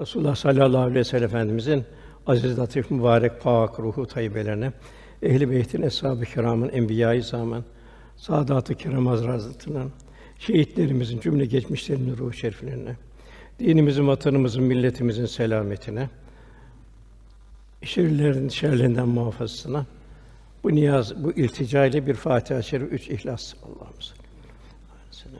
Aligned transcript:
Resulullah 0.00 0.36
sallallahu 0.36 0.82
aleyhi 0.82 0.94
ve 0.94 1.04
sellem 1.04 1.24
Efendimizin 1.24 1.84
aziz, 2.26 2.58
latif, 2.58 2.90
mübarek, 2.90 3.40
pak 3.42 3.80
ruhu 3.80 4.06
tayyibelerine, 4.06 4.72
ehl-i 5.22 5.50
beytin, 5.50 5.82
eshab-ı 5.82 6.24
kiramın, 6.24 6.68
enbiya-i 6.68 7.22
zaman, 7.22 7.64
saadat-ı 8.16 8.74
kiram 8.74 9.06
hazretlerinin, 9.06 9.92
şehitlerimizin 10.38 11.20
cümle 11.20 11.46
geçmişlerinin 11.46 12.16
ruhu 12.16 12.32
şeriflerine, 12.32 12.96
dinimizin, 13.58 14.08
vatanımızın, 14.08 14.62
milletimizin 14.62 15.26
selametine, 15.26 16.10
şerlerin 17.82 18.48
şerlerinden 18.48 19.08
muhafazasına 19.08 19.86
bu 20.64 20.74
niyaz, 20.74 21.24
bu 21.24 21.32
iltica 21.32 21.86
ile 21.86 22.06
bir 22.06 22.14
Fatiha-i 22.14 22.64
Şerif, 22.64 22.92
üç 22.92 23.08
İhlas. 23.08 23.54
Allah'ım 23.62 24.02
salli. 24.02 24.18
Sen 25.10 25.30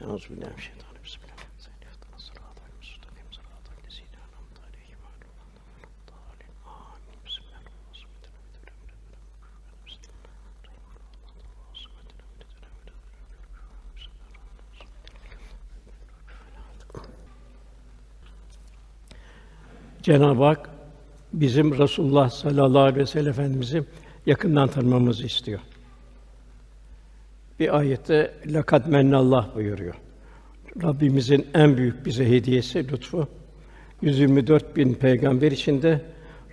Cenab-ı 20.03 20.43
Hak 20.43 20.69
bizim 21.33 21.77
Resulullah 21.77 22.29
sallallahu 22.29 22.81
aleyhi 22.81 22.99
ve 22.99 23.05
sellem 23.05 23.29
Efendimizi 23.29 23.83
yakından 24.25 24.67
tanımamızı 24.67 25.25
istiyor. 25.25 25.59
Bir 27.59 27.77
ayette 27.77 28.33
lekad 28.53 28.85
mennallah 28.85 29.55
buyuruyor. 29.55 29.95
Rabbimizin 30.83 31.47
en 31.53 31.77
büyük 31.77 32.05
bize 32.05 32.29
hediyesi, 32.29 32.91
lütfu 32.91 33.27
124 34.01 34.75
bin 34.75 34.93
peygamber 34.93 35.51
içinde 35.51 36.01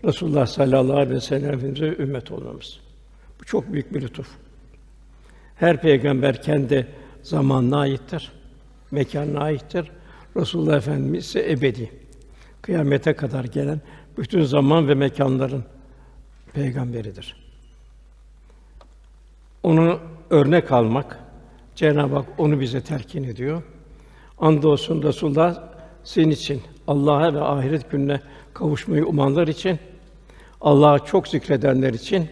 Resulullah 0.04 0.46
sallallahu 0.46 0.96
aleyhi 0.96 1.16
ve 1.16 1.20
sellem 1.20 1.54
Efendimize 1.54 2.02
ümmet 2.02 2.30
olmamız. 2.30 2.80
Bu 3.40 3.44
çok 3.44 3.72
büyük 3.72 3.94
bir 3.94 4.02
lütuf. 4.02 4.28
Her 5.56 5.80
peygamber 5.80 6.42
kendi 6.42 6.86
zamanına 7.22 7.78
aittir, 7.78 8.32
mekanına 8.90 9.40
aittir. 9.40 9.90
Resulullah 10.36 10.76
Efendimiz 10.76 11.24
ise 11.24 11.52
ebedi. 11.52 11.90
Kıyamete 12.66 13.12
kadar 13.12 13.44
gelen 13.44 13.80
bütün 14.18 14.42
zaman 14.42 14.88
ve 14.88 14.94
mekanların 14.94 15.64
peygamberidir. 16.52 17.36
Onu 19.62 19.98
örnek 20.30 20.72
almak 20.72 21.18
Cenab-ı 21.74 22.14
Hak 22.14 22.26
onu 22.38 22.60
bize 22.60 22.80
telkin 22.80 23.24
ediyor. 23.24 23.62
Andolsun 24.38 25.02
Resulullah 25.02 25.62
senin 26.04 26.30
için 26.30 26.62
Allah'a 26.86 27.34
ve 27.34 27.40
ahiret 27.40 27.90
gününe 27.90 28.20
kavuşmayı 28.54 29.06
umanlar 29.06 29.48
için 29.48 29.78
Allah'a 30.60 30.98
çok 30.98 31.28
zikredenler 31.28 31.94
için 31.94 32.28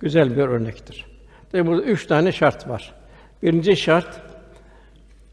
güzel 0.00 0.36
bir 0.36 0.42
örnektir. 0.42 1.06
Tabi 1.52 1.66
burada 1.66 1.82
üç 1.82 2.06
tane 2.06 2.32
şart 2.32 2.68
var. 2.68 2.94
Birinci 3.42 3.76
şart 3.76 4.20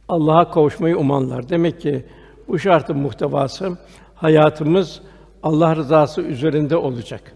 Allah'a 0.10 0.52
kavuşmayı 0.52 0.98
umanlar. 0.98 1.50
Demek 1.50 1.82
ki 1.82 2.06
bu 2.48 2.60
şartın 2.60 2.98
muhtevası 2.98 3.78
hayatımız 4.24 5.02
Allah 5.44 5.76
rızası 5.76 6.22
üzerinde 6.22 6.76
olacak. 6.78 7.34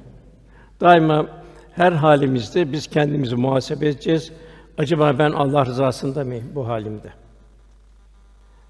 Daima 0.82 1.28
her 1.72 1.92
halimizde 1.92 2.72
biz 2.72 2.88
kendimizi 2.88 3.36
muhasebe 3.36 3.88
edeceğiz. 3.88 4.32
Acaba 4.78 5.20
ben 5.20 5.32
Allah 5.32 5.66
rızasında 5.66 6.24
mıyım 6.24 6.52
bu 6.56 6.68
halimde? 6.68 7.10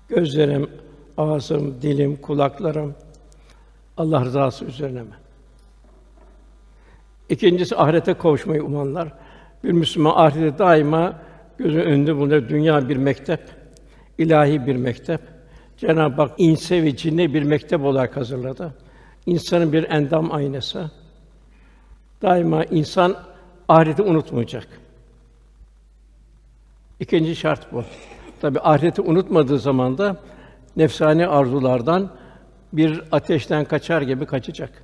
Gözlerim, 0.10 0.70
ağzım, 1.18 1.82
dilim, 1.82 2.16
kulaklarım 2.16 2.96
Allah 3.98 4.26
rızası 4.26 4.66
üzerine 4.66 5.02
mi? 5.02 5.16
İkincisi 7.30 7.78
ahirete 7.78 8.14
kavuşmayı 8.14 8.64
umanlar. 8.64 9.14
Bir 9.64 9.72
Müslüman 9.72 10.14
ahirete 10.16 10.58
daima 10.58 11.20
gözü 11.58 11.80
önünde 11.80 12.16
bulunuyor. 12.16 12.50
Dünya 12.50 12.90
bir 12.90 12.98
mektep, 12.98 13.42
ilahi 14.18 14.68
bir 14.68 14.76
mektep. 14.76 15.37
Cenab-ı 15.78 16.22
Hak 16.22 16.32
inse 16.38 16.84
ve 16.84 16.96
cinne 16.96 17.34
bir 17.34 17.44
mektep 17.44 17.84
olarak 17.84 18.18
hazırladı. 18.18 18.74
İnsanın 19.26 19.74
bir 19.74 19.90
endam 19.90 20.32
aynası. 20.32 20.92
Daima 22.22 22.64
insan 22.64 23.16
ahireti 23.68 24.02
unutmayacak. 24.02 24.68
İkinci 27.00 27.36
şart 27.36 27.74
bu. 27.74 27.84
Tabi 28.42 28.60
ahireti 28.60 29.02
unutmadığı 29.02 29.60
zaman 29.60 29.98
da 29.98 30.18
nefsani 30.76 31.28
arzulardan 31.28 32.10
bir 32.74 33.04
ateşten 33.12 33.66
kaçar 33.66 34.02
gibi 34.02 34.26
kaçacak. 34.26 34.84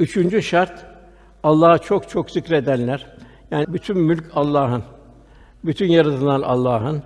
Üçüncü 0.00 0.42
şart 0.42 0.86
Allah'a 1.42 1.78
çok 1.78 2.08
çok 2.08 2.30
zikredenler. 2.30 3.06
Yani 3.50 3.66
bütün 3.68 3.98
mülk 3.98 4.24
Allah'ın. 4.34 4.82
Bütün 5.64 5.86
yaratılan 5.86 6.42
Allah'ın. 6.42 7.02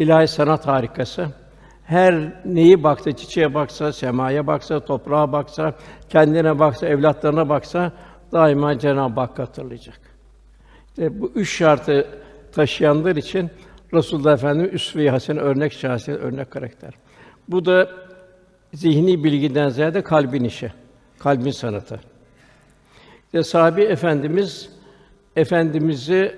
İlahi 0.00 0.28
sanat 0.28 0.66
harikası. 0.66 1.28
Her 1.84 2.32
neyi 2.44 2.82
baksa, 2.82 3.16
çiçeğe 3.16 3.54
baksa, 3.54 3.92
semaya 3.92 4.46
baksa, 4.46 4.80
toprağa 4.80 5.32
baksa, 5.32 5.74
kendine 6.08 6.58
baksa, 6.58 6.86
evlatlarına 6.86 7.48
baksa 7.48 7.92
daima 8.32 8.78
Cenab-ı 8.78 9.20
Hak 9.20 9.38
hatırlayacak. 9.38 10.00
İşte 10.88 11.20
bu 11.20 11.32
üç 11.34 11.56
şartı 11.56 12.06
taşıyanlar 12.52 13.16
için 13.16 13.50
Resulullah 13.94 14.32
Efendimiz 14.32 14.72
üsve-i 14.72 15.10
hasene 15.10 15.40
örnek 15.40 15.72
şahsiyet, 15.72 16.20
örnek 16.20 16.50
karakter. 16.50 16.94
Bu 17.48 17.64
da 17.64 17.90
zihni 18.74 19.24
bilgiden 19.24 19.68
ziyade 19.68 20.02
kalbin 20.02 20.44
işi, 20.44 20.72
kalbin 21.18 21.50
sanatı. 21.50 22.00
İşte 23.24 23.42
sahabi 23.42 23.82
efendimiz 23.82 24.70
efendimizi 25.36 26.36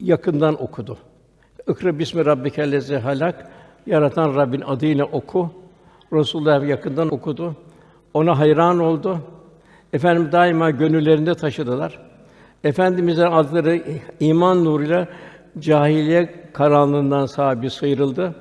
yakından 0.00 0.62
okudu. 0.62 0.98
İkra 1.68 1.98
bismi 1.98 2.24
rabbikellezî 2.24 2.96
halak 2.96 3.50
yaratan 3.86 4.34
Rabbin 4.34 4.60
adıyla 4.60 5.04
oku. 5.04 5.50
Resulullah 6.12 6.68
yakından 6.68 7.14
okudu. 7.14 7.56
Ona 8.14 8.38
hayran 8.38 8.78
oldu. 8.78 9.18
Efendim 9.92 10.32
daima 10.32 10.70
gönüllerinde 10.70 11.34
taşıdılar. 11.34 11.98
Efendimizin 12.64 13.22
adları 13.22 13.82
iman 14.20 14.64
nuruyla 14.64 15.08
cahiliye 15.58 16.50
karanlığından 16.52 17.26
sahibi 17.26 17.70
sıyrıldı. 17.70 18.34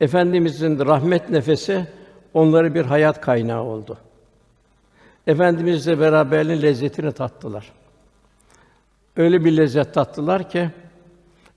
Efendimizin 0.00 0.86
rahmet 0.86 1.30
nefesi 1.30 1.86
onları 2.34 2.74
bir 2.74 2.84
hayat 2.84 3.20
kaynağı 3.20 3.62
oldu. 3.62 3.98
Efendimizle 5.26 6.00
beraberliğin 6.00 6.62
lezzetini 6.62 7.12
tattılar. 7.12 7.72
Öyle 9.16 9.44
bir 9.44 9.56
lezzet 9.56 9.94
tattılar 9.94 10.50
ki 10.50 10.70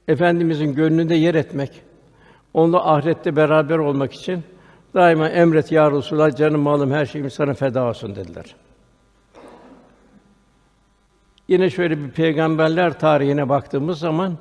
Efendimizin 0.10 0.76
gönlünde 0.76 1.16
yer 1.16 1.36
etmek, 1.36 1.82
onunla 2.54 2.92
ahirette 2.92 3.36
beraber 3.36 3.78
olmak 3.78 4.14
için 4.14 4.44
daima 4.94 5.30
emret 5.30 5.72
ya 5.72 5.92
Resulallah 5.92 6.36
canım 6.36 6.62
malım 6.62 6.92
her 6.92 7.06
şeyim 7.06 7.30
sana 7.30 7.54
feda 7.54 7.84
olsun 7.84 8.16
dediler. 8.16 8.56
Yine 11.48 11.70
şöyle 11.70 11.98
bir 11.98 12.12
peygamberler 12.12 13.00
tarihine 13.00 13.50
baktığımız 13.50 14.00
zaman 14.00 14.38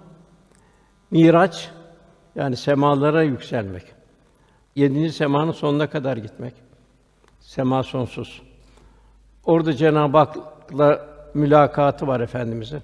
Miraç 1.10 1.70
yani 2.34 2.56
semalara 2.56 3.22
yükselmek. 3.22 3.84
Yedinci 4.76 5.12
semanın 5.12 5.52
sonuna 5.52 5.90
kadar 5.90 6.16
gitmek. 6.16 6.54
Sema 7.40 7.82
sonsuz. 7.82 8.42
Orada 9.44 9.72
Cenab-ı 9.72 10.18
Hak'la 10.18 11.06
mülakatı 11.34 12.06
var 12.06 12.20
efendimizin. 12.20 12.82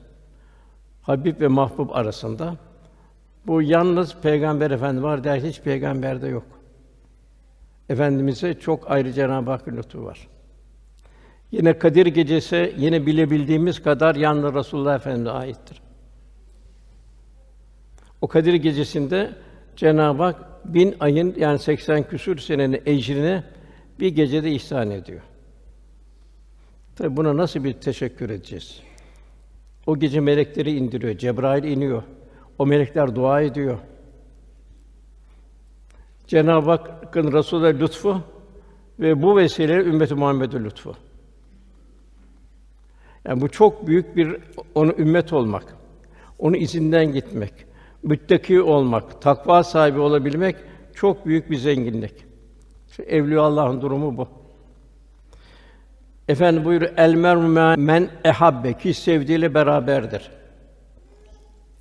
Habib 1.03 1.41
ve 1.41 1.49
mahbub 1.49 1.91
arasında. 1.91 2.57
Bu 3.47 3.63
yalnız 3.63 4.17
Peygamber 4.23 4.71
Efendi 4.71 5.03
var 5.03 5.25
der 5.25 5.41
hiç 5.41 5.61
peygamberde 5.61 6.29
yok. 6.29 6.47
Efendimize 7.89 8.55
çok 8.55 8.91
ayrı 8.91 9.13
Cenab-ı 9.13 9.51
Hak 9.51 9.69
lütfu 9.69 10.05
var. 10.05 10.29
Yine 11.53 11.79
Kadir 11.79 12.07
gecesi 12.07 12.75
yine 12.79 13.07
bilebildiğimiz 13.07 13.83
kadar 13.83 14.15
yalnız 14.15 14.55
Resulullah 14.55 14.97
Efendimize 14.97 15.31
aittir. 15.31 15.83
O 18.21 18.29
Kadir 18.29 18.55
gecesinde 18.55 19.33
Cenab-ı 19.77 20.23
Hak 20.23 20.65
bin 20.75 20.95
ayın 21.01 21.35
yani 21.39 21.59
80 21.59 22.03
küsür 22.09 22.39
senenin 22.39 22.83
ecrini 22.87 23.43
bir 24.01 24.09
gecede 24.09 24.51
ihsan 24.51 24.91
ediyor. 24.91 25.21
Tabi 26.97 27.17
buna 27.17 27.37
nasıl 27.37 27.65
bir 27.65 27.73
teşekkür 27.73 28.31
edeceğiz? 28.31 28.81
O 29.87 29.99
gece 29.99 30.21
melekleri 30.21 30.77
indiriyor, 30.77 31.19
Cebrail 31.19 31.65
iniyor. 31.65 32.03
O 32.59 32.67
melekler 32.67 33.15
dua 33.15 33.41
ediyor. 33.41 33.79
Cenab-ı 36.27 36.71
Hakk'ın 36.71 37.33
Resulü'ne 37.33 37.81
lütfu 37.81 38.21
ve 39.01 39.23
bu 39.23 39.37
vesileyle 39.37 39.85
ümmeti 39.85 40.15
Muhammed'e 40.15 40.65
lütfu. 40.65 40.95
Yani 43.25 43.41
bu 43.41 43.49
çok 43.49 43.87
büyük 43.87 44.17
bir 44.17 44.37
onu 44.75 44.93
ümmet 44.99 45.33
olmak, 45.33 45.77
onun 46.39 46.57
izinden 46.57 47.13
gitmek, 47.13 47.53
müttaki 48.03 48.63
olmak, 48.63 49.23
takva 49.23 49.63
sahibi 49.63 49.99
olabilmek 49.99 50.57
çok 50.95 51.27
büyük 51.27 51.51
bir 51.51 51.57
zenginlik. 51.57 52.15
Şu 52.91 53.03
Evliya 53.03 53.43
Allah'ın 53.43 53.81
durumu 53.81 54.17
bu. 54.17 54.29
Efendi 56.29 56.65
buyuruyor 56.65 56.93
el 56.97 57.15
mer'u 57.15 57.77
men 57.79 58.11
ehabbe 58.25 58.73
ki 58.73 58.95
sevdiğiyle 58.95 59.55
beraberdir. 59.55 60.31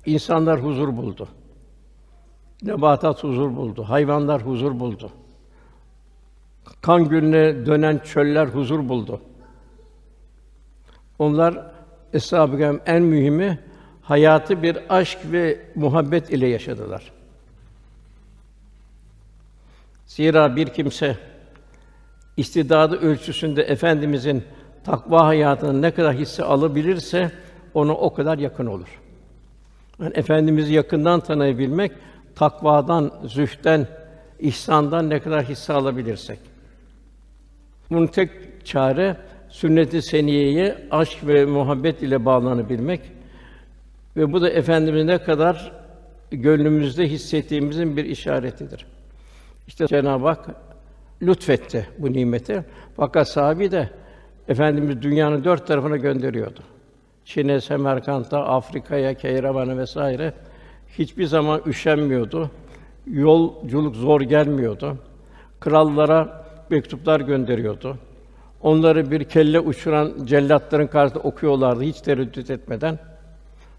İnsanlar 0.06 0.62
huzur 0.62 0.96
buldu. 0.96 1.28
Nebatat 2.62 3.24
huzur 3.24 3.56
buldu. 3.56 3.82
Hayvanlar 3.82 4.42
huzur 4.42 4.80
buldu. 4.80 5.10
Kan 6.82 7.08
gölüne 7.08 7.66
dönen 7.66 7.98
çöller 7.98 8.46
huzur 8.46 8.88
buldu. 8.88 9.20
Onlar 11.18 11.72
eshab-ı 12.12 12.80
en 12.86 13.02
mühimi 13.02 13.58
hayatı 14.02 14.62
bir 14.62 14.78
aşk 14.88 15.18
ve 15.24 15.60
muhabbet 15.74 16.30
ile 16.30 16.46
yaşadılar. 16.46 17.12
Zira 20.06 20.56
bir 20.56 20.66
kimse 20.66 21.18
istidadı 22.36 22.96
ölçüsünde 22.96 23.62
efendimizin 23.62 24.44
takva 24.84 25.26
hayatını 25.26 25.82
ne 25.82 25.90
kadar 25.90 26.14
hisse 26.14 26.44
alabilirse 26.44 27.32
ona 27.74 27.92
o 27.92 28.14
kadar 28.14 28.38
yakın 28.38 28.66
olur. 28.66 29.03
Yani 30.00 30.12
efendimizi 30.14 30.74
yakından 30.74 31.20
tanıyabilmek 31.20 31.92
takvadan, 32.34 33.12
zühden, 33.24 33.86
ihsandan 34.38 35.10
ne 35.10 35.20
kadar 35.20 35.44
hisse 35.44 35.72
alabilirsek. 35.72 36.38
Bunun 37.90 38.06
tek 38.06 38.30
çare 38.64 39.16
sünnet-i 39.48 40.02
seniyeye 40.02 40.88
aşk 40.90 41.26
ve 41.26 41.44
muhabbet 41.44 42.02
ile 42.02 42.24
bağlanabilmek 42.24 43.00
ve 44.16 44.32
bu 44.32 44.42
da 44.42 44.50
efendimiz 44.50 45.04
ne 45.04 45.18
kadar 45.18 45.72
gönlümüzde 46.30 47.08
hissettiğimizin 47.08 47.96
bir 47.96 48.04
işaretidir. 48.04 48.86
İşte 49.68 49.86
Cenab-ı 49.86 50.26
Hak 50.26 50.46
lütfetti 51.22 51.88
bu 51.98 52.12
nimeti. 52.12 52.64
Fakat 52.96 53.28
sahabi 53.28 53.70
de 53.70 53.90
efendimiz 54.48 55.02
dünyanın 55.02 55.44
dört 55.44 55.66
tarafına 55.66 55.96
gönderiyordu. 55.96 56.60
Çin'e, 57.24 57.60
Semerkant'a, 57.60 58.44
Afrika'ya, 58.44 59.14
Keyravan'a 59.14 59.78
vesaire 59.78 60.32
hiçbir 60.98 61.26
zaman 61.26 61.60
üşenmiyordu. 61.66 62.50
Yolculuk 63.06 63.96
zor 63.96 64.20
gelmiyordu. 64.20 64.96
Krallara 65.60 66.44
mektuplar 66.70 67.20
gönderiyordu. 67.20 67.98
Onları 68.62 69.10
bir 69.10 69.24
kelle 69.24 69.60
uçuran 69.60 70.12
cellatların 70.24 70.86
karşısında 70.86 71.22
okuyorlardı 71.22 71.82
hiç 71.82 72.00
tereddüt 72.00 72.50
etmeden. 72.50 72.98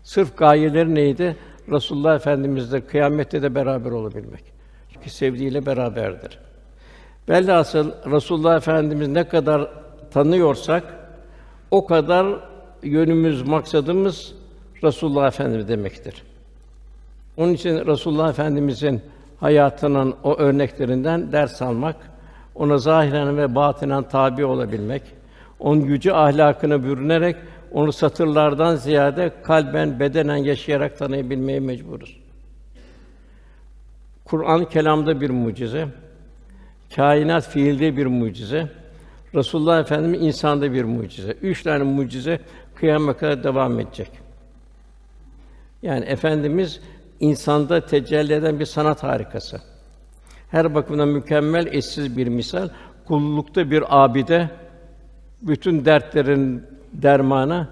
Sırf 0.04 0.38
gayeleri 0.38 0.96
neydi? 0.96 1.36
Resulullah 1.72 2.16
Efendimizle 2.16 2.82
kıyamette 2.82 3.42
de 3.42 3.56
beraber 3.56 3.92
olabilmek. 3.92 4.44
Çünkü 4.94 5.10
sevdiğiyle 5.10 5.66
beraberdir. 5.66 6.40
Velhasıl 7.30 7.92
Resulullah 8.12 8.56
Efendimiz 8.58 9.08
ne 9.08 9.28
kadar 9.28 9.70
tanıyorsak 10.12 10.84
o 11.72 11.86
kadar 11.86 12.28
yönümüz, 12.84 13.42
maksadımız 13.42 14.34
Resulullah 14.84 15.28
Efendimiz 15.28 15.68
demektir. 15.68 16.24
Onun 17.38 17.54
için 17.54 17.86
Resulullah 17.86 18.30
Efendimizin 18.30 19.02
hayatının 19.40 20.16
o 20.24 20.38
örneklerinden 20.38 21.32
ders 21.32 21.62
almak, 21.62 21.96
ona 22.56 22.78
zahiren 22.78 23.38
ve 23.38 23.56
batinen 23.56 24.04
tabi 24.04 24.46
olabilmek, 24.46 25.02
onun 25.60 25.82
yüce 25.82 26.14
ahlakını 26.14 26.84
bürünerek 26.84 27.36
onu 27.72 27.92
satırlardan 27.92 28.76
ziyade 28.76 29.32
kalben, 29.44 30.00
bedenen 30.00 30.38
yaşayarak 30.38 30.98
tanıyabilmeye 30.98 31.60
mecburuz. 31.60 32.18
Kur'an 34.26 34.66
kelamda 34.66 35.22
bir 35.22 35.30
mucize, 35.30 35.88
kainat 36.96 37.50
fiilde 37.50 37.98
bir 37.98 38.06
mucize, 38.06 38.68
Resulullah 39.36 39.80
Efendimiz 39.80 40.22
insanda 40.22 40.74
bir 40.74 40.84
mucize. 40.84 41.32
Üç 41.32 41.64
tane 41.64 41.84
mucize 41.84 42.40
kıyamete 42.76 43.20
kadar 43.20 43.44
devam 43.44 43.80
edecek. 43.80 44.12
Yani 45.82 46.06
efendimiz 46.06 46.80
insanda 47.20 47.86
tecelli 47.86 48.34
eden 48.34 48.60
bir 48.60 48.66
sanat 48.66 49.04
harikası. 49.04 49.62
Her 50.52 50.76
bakımdan 50.76 51.08
mükemmel, 51.08 51.68
eşsiz 51.68 52.18
bir 52.18 52.28
misal. 52.28 52.70
Kullukta 53.08 53.72
bir 53.72 53.84
abide, 54.04 54.50
bütün 55.42 55.86
dertlerin 55.86 56.64
dermanı, 56.94 57.68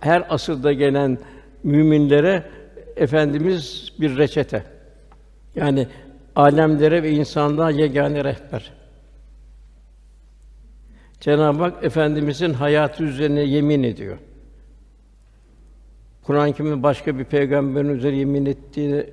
her 0.00 0.26
asırda 0.28 0.72
gelen 0.72 1.18
müminlere 1.64 2.44
efendimiz 2.96 3.92
bir 4.00 4.18
reçete. 4.18 4.64
Yani 5.54 5.88
alemlere 6.36 7.02
ve 7.02 7.10
insanlığa 7.10 7.70
yegane 7.70 8.24
rehber. 8.24 8.72
Cenab-ı 11.20 11.62
Hak 11.62 11.84
efendimizin 11.84 12.52
hayatı 12.52 13.04
üzerine 13.04 13.40
yemin 13.40 13.82
ediyor. 13.82 14.18
Kur'an-ı 16.26 16.52
Kerim'de 16.52 16.82
başka 16.82 17.18
bir 17.18 17.24
peygamberin 17.24 17.88
üzerine 17.88 18.18
yemin 18.18 18.46
ettiğini 18.46 19.06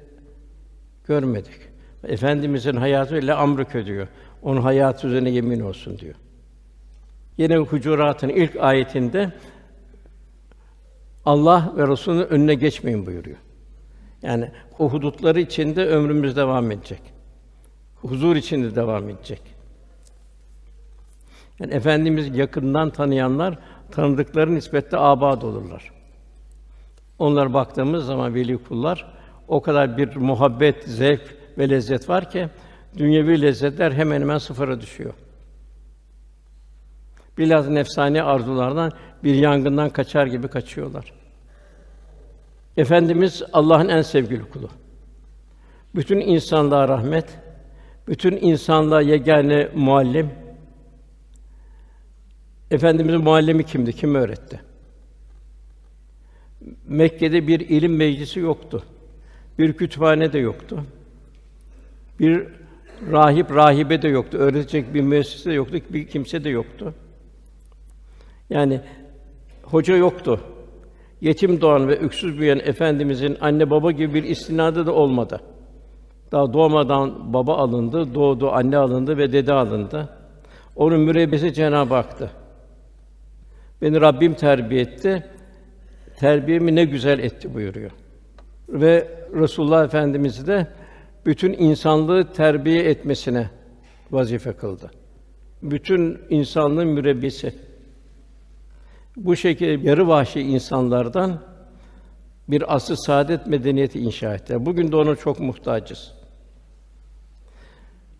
görmedik. 1.07 1.56
Efendimizin 2.04 2.75
hayatı 2.75 3.18
ile 3.18 3.33
amrık 3.33 3.86
diyor. 3.86 4.07
Onun 4.42 4.62
hayatı 4.62 5.07
üzerine 5.07 5.30
yemin 5.30 5.60
olsun 5.60 6.00
diyor. 6.00 6.15
Yine 7.38 7.57
Hucurat'ın 7.57 8.30
ilk 8.30 8.56
ayetinde 8.56 9.31
Allah 11.25 11.74
ve 11.77 11.88
Resulü'nün 11.88 12.27
önüne 12.27 12.56
geçmeyin 12.56 13.06
buyuruyor. 13.06 13.38
Yani 14.21 14.51
o 14.80 14.89
hudutları 14.89 15.39
içinde 15.39 15.86
ömrümüz 15.86 16.36
devam 16.36 16.71
edecek. 16.71 17.01
Huzur 17.95 18.36
içinde 18.36 18.75
devam 18.75 19.09
edecek. 19.09 19.42
Yani 21.59 21.74
efendimiz 21.74 22.38
yakından 22.38 22.89
tanıyanlar 22.89 23.59
tanıdıkları 23.92 24.56
nispette 24.56 24.98
abad 24.98 25.42
olurlar. 25.42 26.02
Onlar 27.23 27.53
baktığımız 27.53 28.05
zaman 28.05 28.35
veli 28.35 28.57
kullar 28.57 29.13
o 29.47 29.61
kadar 29.61 29.97
bir 29.97 30.15
muhabbet, 30.15 30.83
zevk 30.83 31.35
ve 31.57 31.69
lezzet 31.69 32.09
var 32.09 32.29
ki 32.29 32.49
dünyevi 32.97 33.41
lezzetler 33.41 33.91
hemen 33.91 34.21
hemen 34.21 34.37
sıfıra 34.37 34.81
düşüyor. 34.81 35.13
Biraz 37.37 37.69
nefsani 37.69 38.23
arzulardan 38.23 38.92
bir 39.23 39.35
yangından 39.35 39.89
kaçar 39.89 40.27
gibi 40.27 40.47
kaçıyorlar. 40.47 41.13
Efendimiz 42.77 43.44
Allah'ın 43.53 43.89
en 43.89 44.01
sevgili 44.01 44.49
kulu. 44.49 44.69
Bütün 45.95 46.19
insanlığa 46.19 46.87
rahmet, 46.87 47.39
bütün 48.07 48.37
insanlığa 48.37 49.01
yegane 49.01 49.69
muallim. 49.75 50.30
Efendimizin 52.71 53.21
muallimi 53.21 53.63
kimdi? 53.63 53.94
Kim 53.94 54.15
öğretti? 54.15 54.72
Mekke'de 56.87 57.47
bir 57.47 57.59
ilim 57.59 57.95
meclisi 57.95 58.39
yoktu. 58.39 58.83
Bir 59.59 59.73
kütüphane 59.73 60.33
de 60.33 60.39
yoktu. 60.39 60.83
Bir 62.19 62.47
rahip 63.11 63.55
rahibe 63.55 64.01
de 64.01 64.07
yoktu. 64.07 64.37
Öğretecek 64.37 64.93
bir 64.93 65.01
müessese 65.01 65.49
de 65.49 65.53
yoktu. 65.53 65.77
Bir 65.89 66.07
kimse 66.07 66.43
de 66.43 66.49
yoktu. 66.49 66.93
Yani 68.49 68.81
hoca 69.63 69.95
yoktu. 69.95 70.39
Yetim 71.21 71.61
doğan 71.61 71.87
ve 71.87 71.99
öksüz 71.99 72.39
büyüyen 72.39 72.59
efendimizin 72.59 73.37
anne 73.41 73.69
baba 73.69 73.91
gibi 73.91 74.13
bir 74.13 74.23
istinadı 74.23 74.85
da 74.85 74.93
olmadı. 74.93 75.41
Daha 76.31 76.53
doğmadan 76.53 77.33
baba 77.33 77.57
alındı, 77.57 78.15
doğdu 78.15 78.51
anne 78.51 78.77
alındı 78.77 79.17
ve 79.17 79.31
dede 79.31 79.53
alındı. 79.53 80.09
Onun 80.75 81.01
mürebbisi 81.01 81.53
Cenab-ı 81.53 81.93
Hak'tı. 81.93 82.31
Beni 83.81 84.01
Rabbim 84.01 84.33
terbiye 84.33 84.81
etti. 84.81 85.23
Terbiyemi 86.19 86.75
ne 86.75 86.85
güzel 86.85 87.19
etti 87.19 87.53
buyuruyor. 87.53 87.91
Ve 88.69 89.07
Resulullah 89.33 89.85
Efendimiz 89.85 90.47
de 90.47 90.67
bütün 91.25 91.53
insanlığı 91.53 92.33
terbiye 92.33 92.83
etmesine 92.83 93.49
vazife 94.11 94.53
kıldı. 94.53 94.91
Bütün 95.61 96.21
insanlığın 96.29 96.87
mürebbisi. 96.87 97.53
Bu 99.15 99.35
şekilde 99.35 99.89
yarı 99.89 100.07
vahşi 100.07 100.41
insanlardan 100.41 101.39
bir 102.47 102.75
asıl 102.75 102.95
saadet 102.95 103.47
medeniyeti 103.47 103.99
inşa 103.99 104.33
etti. 104.35 104.65
Bugün 104.65 104.91
de 104.91 104.95
ona 104.95 105.15
çok 105.15 105.39
muhtacız. 105.39 106.11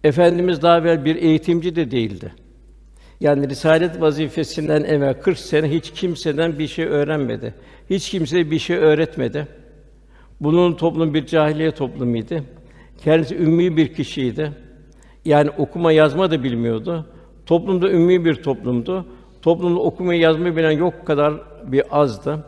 Efendimiz 0.03 0.62
daha 0.62 0.77
evvel 0.77 1.05
bir 1.05 1.15
eğitimci 1.15 1.75
de 1.75 1.91
değildi. 1.91 2.33
Yani 3.20 3.50
risalet 3.50 4.01
vazifesinden 4.01 4.84
evvel 4.84 5.13
40 5.13 5.38
sene 5.38 5.72
hiç 5.72 5.91
kimseden 5.91 6.60
bir 6.60 6.67
şey 6.67 6.86
öğrenmedi. 6.86 7.53
Hiç 7.89 8.10
kimseye 8.10 8.51
bir 8.51 8.60
şey 8.60 8.77
öğretmedi. 8.77 9.48
Bunun 10.41 10.74
toplum 10.74 11.13
bir 11.13 11.25
cahiliye 11.25 11.72
toplumuydu. 11.72 12.36
Kendisi 13.03 13.36
ümmi 13.36 13.77
bir 13.77 13.93
kişiydi. 13.93 14.51
Yani 15.25 15.50
okuma 15.58 15.91
yazma 15.91 16.32
da 16.32 16.43
bilmiyordu. 16.43 17.05
Toplumda 17.46 17.91
ümmi 17.91 18.25
bir 18.25 18.36
toplumdu. 18.36 19.05
Toplumda 19.41 19.79
okuma 19.79 20.13
yazma 20.13 20.55
bilen 20.55 20.72
yok 20.72 21.08
kadar 21.08 21.34
bir 21.72 21.84
azdı. 21.91 22.46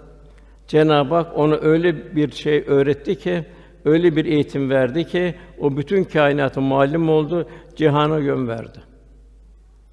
Cenab-ı 0.67 1.15
Hak 1.15 1.37
ona 1.37 1.55
öyle 1.55 2.15
bir 2.15 2.31
şey 2.31 2.63
öğretti 2.67 3.15
ki, 3.15 3.45
öyle 3.85 4.15
bir 4.15 4.25
eğitim 4.25 4.69
verdi 4.69 5.05
ki 5.05 5.35
o 5.59 5.77
bütün 5.77 6.03
kainatın 6.03 6.63
muallim 6.63 7.09
oldu, 7.09 7.47
cihana 7.75 8.17
yön 8.17 8.47
verdi. 8.47 8.79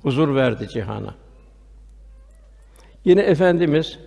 Huzur 0.02 0.34
verdi 0.34 0.68
cihana. 0.68 1.14
Yine 3.04 3.20
efendimiz 3.20 3.98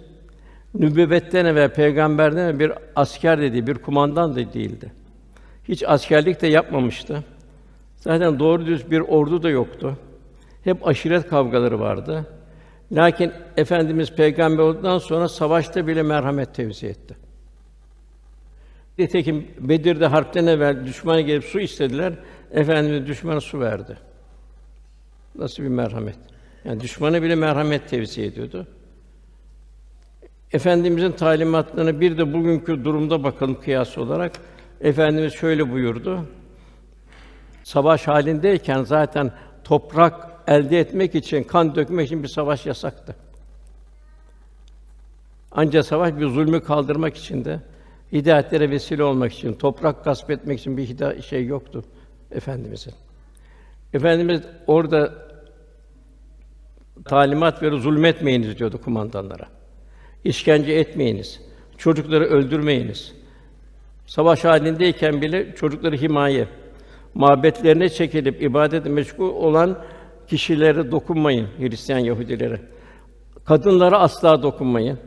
nübüvvetten 0.73 1.45
evvel 1.45 1.73
peygamberden 1.73 2.59
bir 2.59 2.71
asker 2.95 3.41
dedi, 3.41 3.67
bir 3.67 3.75
kumandan 3.75 4.35
da 4.35 4.53
değildi. 4.53 4.91
Hiç 5.63 5.83
askerlik 5.87 6.41
de 6.41 6.47
yapmamıştı. 6.47 7.23
Zaten 7.95 8.39
doğru 8.39 8.65
düz 8.65 8.91
bir 8.91 8.99
ordu 8.99 9.43
da 9.43 9.49
yoktu. 9.49 9.97
Hep 10.63 10.87
aşiret 10.87 11.27
kavgaları 11.27 11.79
vardı. 11.79 12.25
Lakin 12.91 13.31
efendimiz 13.57 14.11
peygamber 14.15 14.63
olduktan 14.63 14.97
sonra 14.97 15.29
savaşta 15.29 15.87
bile 15.87 16.03
merhamet 16.03 16.55
tevzi 16.55 16.87
etti. 16.87 17.15
Nitekim 18.97 19.47
Bedir'de 19.59 20.07
harpten 20.07 20.47
evvel 20.47 20.85
düşmana 20.85 21.21
gelip 21.21 21.43
su 21.43 21.59
istediler. 21.59 22.13
Efendimiz 22.51 23.07
düşmana 23.07 23.41
su 23.41 23.59
verdi. 23.59 23.97
Nasıl 25.37 25.63
bir 25.63 25.67
merhamet? 25.67 26.15
Yani 26.65 26.81
düşmana 26.81 27.21
bile 27.21 27.35
merhamet 27.35 27.89
tevzi 27.89 28.21
ediyordu. 28.21 28.67
Efendimizin 30.51 31.11
talimatlarına 31.11 31.99
bir 31.99 32.17
de 32.17 32.33
bugünkü 32.33 32.83
durumda 32.83 33.23
bakalım 33.23 33.61
kıyas 33.61 33.97
olarak. 33.97 34.31
Efendimiz 34.81 35.33
şöyle 35.33 35.71
buyurdu. 35.71 36.25
Savaş 37.63 38.07
halindeyken 38.07 38.83
zaten 38.83 39.31
toprak 39.63 40.29
elde 40.47 40.79
etmek 40.79 41.15
için, 41.15 41.43
kan 41.43 41.75
dökmek 41.75 42.05
için 42.05 42.23
bir 42.23 42.27
savaş 42.27 42.65
yasaktı. 42.65 43.15
Ancak 45.51 45.85
savaş 45.85 46.17
bir 46.17 46.27
zulmü 46.27 46.63
kaldırmak 46.63 47.17
için 47.17 47.45
de 47.45 47.59
hidayetlere 48.11 48.69
vesile 48.69 49.03
olmak 49.03 49.33
için, 49.33 49.53
toprak 49.53 50.03
gasp 50.03 50.29
etmek 50.31 50.59
için 50.59 50.77
bir 50.77 50.85
hida 50.85 51.21
şey 51.21 51.45
yoktu 51.45 51.83
efendimizin. 52.31 52.93
Efendimiz 53.93 54.41
orada 54.67 55.24
talimat 57.05 57.63
verir, 57.63 57.79
zulmetmeyiniz 57.79 58.59
diyordu 58.59 58.81
kumandanlara. 58.81 59.47
İşkence 60.23 60.73
etmeyiniz. 60.73 61.41
Çocukları 61.77 62.25
öldürmeyiniz. 62.25 63.13
Savaş 64.07 64.43
halindeyken 64.43 65.21
bile 65.21 65.55
çocukları 65.55 65.95
himaye, 65.95 66.47
mabetlerine 67.13 67.89
çekilip 67.89 68.41
ibadet 68.41 68.85
meşgul 68.85 69.29
olan 69.29 69.79
kişilere 70.27 70.91
dokunmayın 70.91 71.47
Hristiyan 71.59 71.99
Yahudilere. 71.99 72.61
Kadınlara 73.45 73.99
asla 73.99 74.43
dokunmayın. 74.43 74.99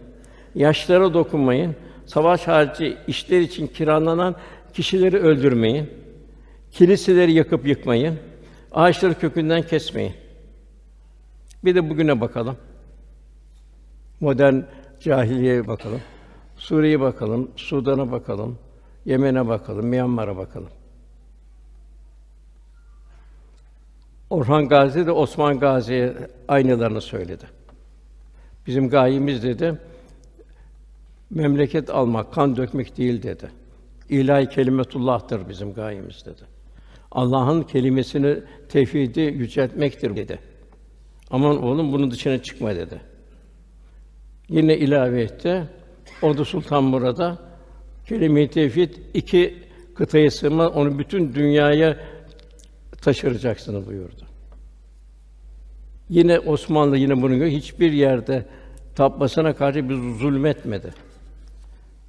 Yaşlara 0.54 1.14
dokunmayın. 1.14 1.76
Savaş 2.07 2.49
harici 2.49 2.97
işler 3.07 3.40
için 3.40 3.66
kiralanan 3.66 4.35
kişileri 4.75 5.18
öldürmeyin. 5.18 5.90
Kiliseleri 6.73 7.33
yakıp 7.33 7.66
yıkmayın. 7.66 8.18
Ağaçları 8.73 9.14
kökünden 9.14 9.62
kesmeyin. 9.62 10.12
Bir 11.65 11.75
de 11.75 11.91
bugüne 11.91 12.21
bakalım. 12.21 12.57
Modern 14.21 14.61
cahiliyeye 15.00 15.67
bakalım. 15.67 16.00
Suriye'ye 16.57 17.00
bakalım, 17.00 17.50
Sudan'a 17.57 18.11
bakalım, 18.11 18.59
Yemen'e 19.05 19.49
bakalım, 19.49 19.87
Myanmar'a 19.87 20.37
bakalım. 20.37 20.71
Orhan 24.31 24.69
Gazi 24.69 25.07
de 25.07 25.12
Osman 25.12 25.59
Gazi'ye 25.59 26.15
aynılarını 26.49 27.00
söyledi. 27.00 27.45
Bizim 28.67 28.88
gayemiz 28.88 29.43
dedi, 29.43 29.79
memleket 31.31 31.91
almak, 31.91 32.33
kan 32.33 32.57
dökmek 32.57 32.97
değil 32.97 33.23
dedi. 33.23 33.50
İlahi 34.09 34.49
kelimetullah'tır 34.49 35.49
bizim 35.49 35.75
gayemiz 35.75 36.27
dedi. 36.27 36.43
Allah'ın 37.11 37.62
kelimesini 37.62 38.38
tevhidi 38.69 39.21
yüceltmektir 39.21 40.17
dedi. 40.17 40.38
Aman 41.31 41.63
oğlum 41.63 41.93
bunun 41.93 42.11
dışına 42.11 42.43
çıkma 42.43 42.77
dedi. 42.77 43.01
Yine 44.49 44.77
ilave 44.77 45.23
etti. 45.23 45.65
Ordu 46.23 46.45
Sultan 46.45 46.85
Murad'a 46.85 47.39
kelime-i 48.07 48.51
tevhid 48.51 48.95
iki 49.15 49.55
kıtayı 49.95 50.31
sığma 50.31 50.69
onu 50.69 50.99
bütün 50.99 51.35
dünyaya 51.35 51.97
taşıracaksınız 53.03 53.87
buyurdu. 53.87 54.23
Yine 56.09 56.39
Osmanlı 56.39 56.97
yine 56.97 57.23
bunu 57.23 57.45
hiçbir 57.45 57.93
yerde 57.93 58.45
tapmasına 58.95 59.55
karşı 59.55 59.89
bir 59.89 59.95
zulmetmedi. 59.95 60.95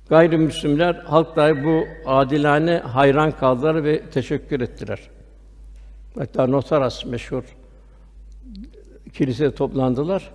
Gayrimüslimler 0.10 0.96
halk 0.96 1.36
dahi 1.36 1.64
bu 1.64 1.84
adilane 2.06 2.78
hayran 2.78 3.32
kaldılar 3.32 3.84
ve 3.84 4.02
teşekkür 4.02 4.62
ettiler. 4.62 5.00
Hatta 6.18 6.48
Notaras 6.48 7.06
meşhur 7.06 7.44
kilisede 9.14 9.56
toplandılar. 9.56 10.32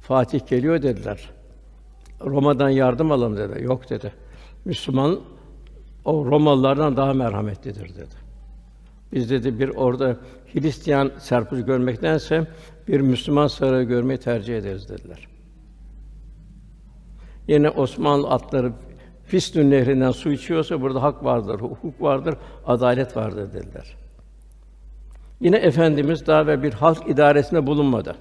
Fatih 0.00 0.46
geliyor 0.46 0.82
dediler. 0.82 1.30
Roma'dan 2.20 2.68
yardım 2.68 3.12
alalım 3.12 3.36
dedi. 3.36 3.64
Yok 3.64 3.90
dedi. 3.90 4.12
Müslüman 4.64 5.20
o 6.04 6.24
Romalılardan 6.24 6.96
daha 6.96 7.12
merhametlidir 7.12 7.94
dedi. 7.94 8.14
Biz 9.12 9.30
dedi 9.30 9.58
bir 9.58 9.68
orada 9.68 10.16
Hristiyan 10.52 11.12
serpil 11.18 11.60
görmektense 11.60 12.46
bir 12.88 13.00
Müslüman 13.00 13.46
sarığı 13.46 13.82
görmeyi 13.82 14.18
tercih 14.18 14.58
ederiz 14.58 14.88
dediler. 14.88 15.28
Yine 17.48 17.70
Osmanlı 17.70 18.28
atları 18.28 18.72
Fistün 19.26 19.70
nehrinden 19.70 20.10
su 20.10 20.32
içiyorsa 20.32 20.80
burada 20.80 21.02
hak 21.02 21.24
vardır, 21.24 21.60
hukuk 21.60 22.02
vardır, 22.02 22.34
adalet 22.66 23.16
vardır 23.16 23.52
dediler. 23.52 23.96
Yine 25.40 25.56
efendimiz 25.56 26.26
daha 26.26 26.46
ve 26.46 26.62
bir 26.62 26.72
halk 26.72 27.08
idaresinde 27.08 27.66
bulunmadı. 27.66 28.16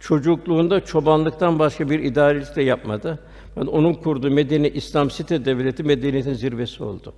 Çocukluğunda 0.00 0.84
çobanlıktan 0.84 1.58
başka 1.58 1.90
bir 1.90 1.98
idarelik 1.98 2.56
de 2.56 2.62
yapmadı. 2.62 3.18
Yani 3.56 3.70
onun 3.70 3.94
kurduğu 3.94 4.30
Medine 4.30 4.70
İslam 4.70 5.10
site 5.10 5.44
devleti 5.44 5.82
medeniyetin 5.82 6.32
zirvesi 6.32 6.84
oldu. 6.84 7.14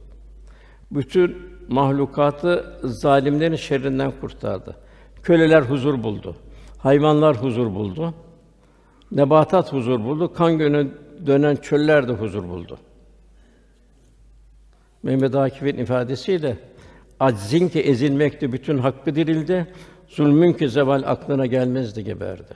Bütün 0.90 1.36
mahlukatı 1.68 2.78
zalimlerin 2.84 3.56
şerrinden 3.56 4.12
kurtardı. 4.20 4.76
Köleler 5.22 5.62
huzur 5.62 6.02
buldu. 6.02 6.36
Hayvanlar 6.78 7.36
huzur 7.36 7.74
buldu. 7.74 8.14
Nebatat 9.12 9.72
huzur 9.72 10.04
buldu. 10.04 10.32
Kan 10.32 10.58
gönü 10.58 10.90
dönen 11.26 11.56
çöller 11.56 12.08
de 12.08 12.12
huzur 12.12 12.48
buldu. 12.48 12.78
Mehmet 15.02 15.34
Akif'in 15.34 15.76
ifadesiyle 15.78 16.58
aczin 17.20 17.68
ki 17.68 17.80
ezilmekte 17.80 18.52
bütün 18.52 18.78
hakkı 18.78 19.14
dirildi, 19.14 19.66
zulmün 20.08 20.52
ki 20.52 20.68
zeval 20.68 21.02
aklına 21.06 21.46
gelmezdi 21.46 22.04
geberdi. 22.04 22.54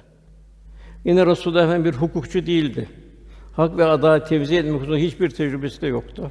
Yine 1.05 1.27
Resulullah 1.27 1.65
Efendimiz 1.65 1.93
bir 1.93 1.99
hukukçu 1.99 2.47
değildi. 2.47 2.89
Hak 3.53 3.79
ve 3.79 3.85
adalet 3.85 4.29
tevzi 4.29 4.57
etmek 4.57 4.73
konusunda 4.73 4.97
hiçbir 4.97 5.31
tecrübesi 5.31 5.81
de 5.81 5.87
yoktu. 5.87 6.31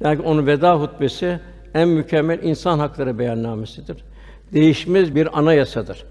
Yani 0.00 0.22
onun 0.22 0.46
veda 0.46 0.80
hutbesi 0.80 1.40
en 1.74 1.88
mükemmel 1.88 2.42
insan 2.42 2.78
hakları 2.78 3.18
beyannamesidir. 3.18 4.04
Değişmez 4.52 5.14
bir 5.14 5.38
anayasadır. 5.38 6.04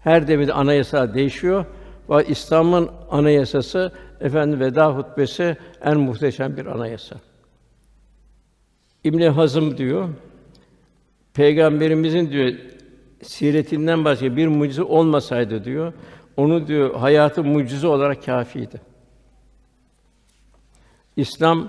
Her 0.00 0.28
devirde 0.28 0.52
anayasa 0.52 1.14
değişiyor 1.14 1.64
ve 2.10 2.24
İslam'ın 2.26 2.90
anayasası 3.10 3.92
efendim 4.20 4.60
veda 4.60 4.96
hutbesi 4.96 5.56
en 5.84 6.00
muhteşem 6.00 6.56
bir 6.56 6.66
anayasa. 6.66 7.16
İbn 9.04 9.22
Hazım 9.22 9.78
diyor, 9.78 10.08
Peygamberimizin 11.36 12.30
diyor 12.30 12.52
siretinden 13.22 14.04
başka 14.04 14.36
bir 14.36 14.46
mucize 14.46 14.82
olmasaydı 14.82 15.64
diyor, 15.64 15.92
onu 16.36 16.66
diyor 16.66 16.94
hayatı 16.94 17.44
mucize 17.44 17.86
olarak 17.86 18.24
kâfiydi. 18.24 18.80
İslam 21.16 21.68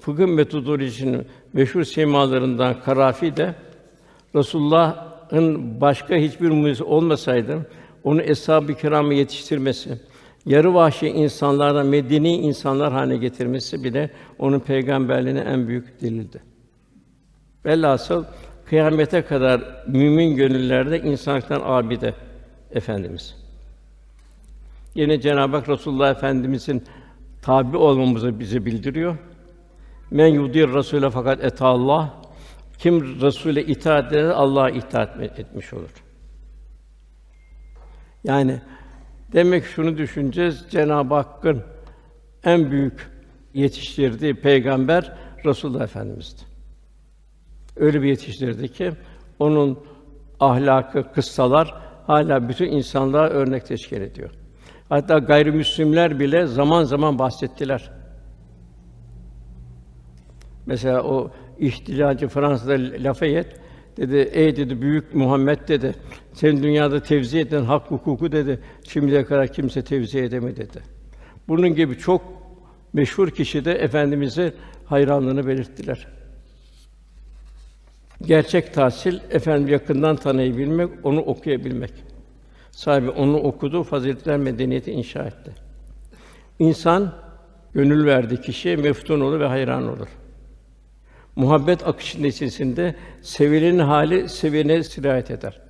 fıkıh 0.00 0.26
metodolojisinin 0.26 1.26
meşhur 1.52 1.84
semalarından 1.84 2.80
Karafi 2.80 3.36
de 3.36 3.54
Resulullah'ın 4.34 5.80
başka 5.80 6.14
hiçbir 6.14 6.50
mucize 6.50 6.84
olmasaydı 6.84 7.66
onu 8.04 8.22
eshab-ı 8.22 8.74
kiramı 8.74 9.14
yetiştirmesi, 9.14 9.98
yarı 10.46 10.74
vahşi 10.74 11.08
insanlardan 11.08 11.86
medeni 11.86 12.36
insanlar 12.36 12.92
haline 12.92 13.16
getirmesi 13.16 13.84
bile 13.84 14.10
onun 14.38 14.60
peygamberliğine 14.60 15.40
en 15.40 15.68
büyük 15.68 16.00
delildi. 16.00 16.42
Velhasıl 17.64 18.24
kıyamete 18.72 19.22
kadar 19.22 19.84
mümin 19.86 20.36
gönüllerde 20.36 21.00
insanlıktan 21.00 21.60
abide 21.64 22.14
efendimiz. 22.70 23.36
Yine 24.94 25.20
Cenab-ı 25.20 25.56
Hak 25.56 25.68
Resulullah 25.68 26.10
Efendimizin 26.10 26.84
tabi 27.42 27.76
olmamızı 27.76 28.40
bize 28.40 28.64
bildiriyor. 28.64 29.16
Men 30.10 30.26
yudir 30.26 30.68
Rasûle 30.68 31.10
fakat 31.10 31.44
eta 31.44 31.66
Allah. 31.66 32.22
Kim 32.78 32.98
Rasûle 33.20 33.64
itaat 33.64 34.12
eder, 34.12 34.24
Allah'a 34.24 34.70
itaat 34.70 35.20
etmiş 35.20 35.72
olur. 35.72 36.04
Yani 38.24 38.60
demek 39.32 39.64
şunu 39.64 39.98
düşüneceğiz. 39.98 40.64
Cenab-ı 40.70 41.14
Hakk'ın 41.14 41.62
en 42.44 42.70
büyük 42.70 43.10
yetiştirdiği 43.54 44.34
peygamber 44.34 45.12
Resulullah 45.44 45.82
Efendimiz'di. 45.82 46.51
Öyle 47.76 48.02
bir 48.02 48.08
yetiştirdi 48.08 48.68
ki 48.68 48.92
onun 49.38 49.78
ahlakı, 50.40 51.12
kıssalar 51.12 51.74
hala 52.06 52.48
bütün 52.48 52.66
insanlığa 52.66 53.28
örnek 53.28 53.66
teşkil 53.66 54.00
ediyor. 54.00 54.30
Hatta 54.88 55.18
gayrimüslimler 55.18 56.20
bile 56.20 56.46
zaman 56.46 56.84
zaman 56.84 57.18
bahsettiler. 57.18 57.90
Mesela 60.66 61.02
o 61.02 61.30
ihtilalci 61.58 62.28
Fransa'da 62.28 62.72
Lafayette 63.04 63.56
dedi, 63.96 64.16
ey 64.16 64.56
dedi 64.56 64.82
büyük 64.82 65.14
Muhammed 65.14 65.68
dedi, 65.68 65.94
sen 66.32 66.62
dünyada 66.62 67.02
tevzi 67.02 67.38
eden 67.38 67.64
hak 67.64 67.90
hukuku 67.90 68.32
dedi, 68.32 68.60
şimdiye 68.88 69.24
kadar 69.24 69.48
kimse 69.48 69.84
tevzi 69.84 70.18
edemedi 70.18 70.56
dedi. 70.56 70.82
Bunun 71.48 71.74
gibi 71.74 71.98
çok 71.98 72.22
meşhur 72.92 73.30
kişi 73.30 73.64
de 73.64 73.72
efendimize 73.72 74.54
hayranlığını 74.84 75.46
belirttiler. 75.46 76.06
Gerçek 78.26 78.74
tahsil 78.74 79.20
efendim 79.30 79.68
yakından 79.68 80.16
tanıyabilmek, 80.16 80.90
onu 81.02 81.20
okuyabilmek. 81.20 81.92
Sahibi 82.70 83.10
onu 83.10 83.36
okudu, 83.36 83.82
faziletler 83.82 84.36
medeniyeti 84.36 84.92
inşa 84.92 85.22
etti. 85.22 85.52
İnsan 86.58 87.12
gönül 87.74 88.06
verdiği 88.06 88.40
kişiye 88.40 88.76
meftun 88.76 89.20
olur 89.20 89.40
ve 89.40 89.46
hayran 89.46 89.88
olur. 89.88 90.08
Muhabbet 91.36 91.86
akışı 91.86 92.22
neticesinde 92.22 92.94
sevilenin 93.22 93.78
hali 93.78 94.28
sevene 94.28 94.82
sirayet 94.82 95.30
eder. 95.30 95.60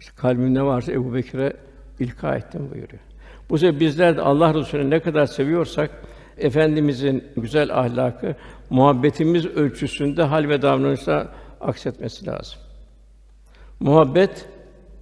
İşte 0.00 0.12
kalbinde 0.16 0.62
varsa 0.62 0.92
Ebu 0.92 1.14
Bekir'e 1.14 1.52
ilka 2.00 2.36
ettim 2.36 2.70
buyuruyor. 2.70 3.02
Bu 3.50 3.58
sebeple 3.58 3.80
bizler 3.80 4.16
de 4.16 4.20
Allah 4.20 4.54
Resulü'nü 4.54 4.90
ne 4.90 5.00
kadar 5.00 5.26
seviyorsak 5.26 5.90
efendimizin 6.38 7.24
güzel 7.36 7.78
ahlakı 7.78 8.34
muhabbetimiz 8.70 9.46
ölçüsünde 9.46 10.22
hal 10.22 10.48
ve 10.48 10.62
davranışta 10.62 11.28
aksetmesi 11.60 12.26
lazım. 12.26 12.58
Muhabbet 13.80 14.48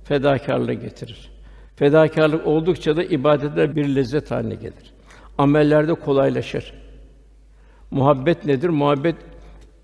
fedakarlığı 0.05 0.73
getirir. 0.73 1.31
Fedakarlık 1.77 2.47
oldukça 2.47 2.97
da 2.97 3.05
ibadette 3.05 3.77
bir 3.77 3.95
lezzet 3.95 4.31
haline 4.31 4.55
gelir. 4.55 4.95
Amellerde 5.39 5.95
kolaylaşır. 5.95 6.75
Muhabbet 7.91 8.45
nedir? 8.45 8.69
Muhabbet 8.69 9.17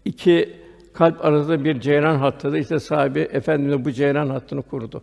iki 0.04 0.56
kalp 0.92 1.24
arasında 1.24 1.64
bir 1.64 1.80
ceyran 1.80 2.16
hattıdır. 2.16 2.58
İşte 2.58 2.78
sahibi 2.78 3.20
efendimiz 3.20 3.84
bu 3.84 3.92
ceyran 3.92 4.28
hattını 4.28 4.62
kurdu. 4.62 5.02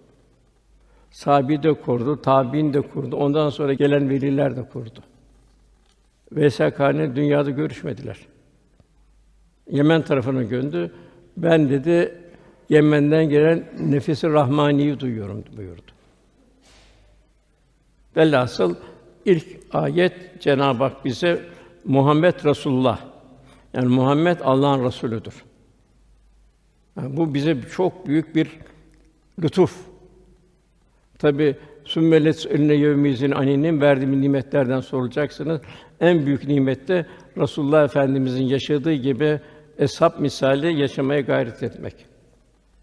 Sahabi 1.11 1.63
de 1.63 1.73
kurdu, 1.73 2.21
tabiin 2.21 2.73
de 2.73 2.81
kurdu. 2.81 3.15
Ondan 3.15 3.49
sonra 3.49 3.73
gelen 3.73 4.09
veliler 4.09 4.55
de 4.57 4.63
kurdu. 4.69 4.99
Veysel 6.31 6.71
Karni 6.71 7.15
dünyada 7.15 7.49
görüşmediler. 7.49 8.17
Yemen 9.69 10.01
tarafına 10.01 10.43
göndü. 10.43 10.91
Ben 11.37 11.69
dedi 11.69 12.15
Yemen'den 12.69 13.29
gelen 13.29 13.63
nefisi 13.79 14.29
rahmaniyi 14.29 14.99
duyuyorum 14.99 15.43
buyurdu. 15.57 15.91
Velhasıl 18.15 18.75
ilk 19.25 19.45
ayet 19.71 20.41
Cenab-ı 20.41 20.83
Hak 20.83 21.05
bize 21.05 21.41
Muhammed 21.85 22.45
Resulullah 22.45 22.99
yani 23.73 23.87
Muhammed 23.87 24.39
Allah'ın 24.39 24.85
Resulüdür. 24.85 25.43
Yani 26.97 27.17
bu 27.17 27.33
bize 27.33 27.57
çok 27.61 28.07
büyük 28.07 28.35
bir 28.35 28.47
lütuf. 29.43 29.75
Tabi 31.19 31.55
sümmelet 31.85 32.45
eline 32.45 32.73
yevmizin 32.73 33.31
aninin 33.31 33.81
verdiği 33.81 34.21
nimetlerden 34.21 34.79
sorulacaksınız. 34.79 35.61
En 35.99 36.25
büyük 36.25 36.47
nimet 36.47 36.87
de 36.87 37.05
Resulullah 37.37 37.83
Efendimizin 37.83 38.43
yaşadığı 38.43 38.93
gibi 38.93 39.39
eshab 39.79 40.19
misali 40.19 40.79
yaşamaya 40.81 41.21
gayret 41.21 41.63
etmek. 41.63 41.95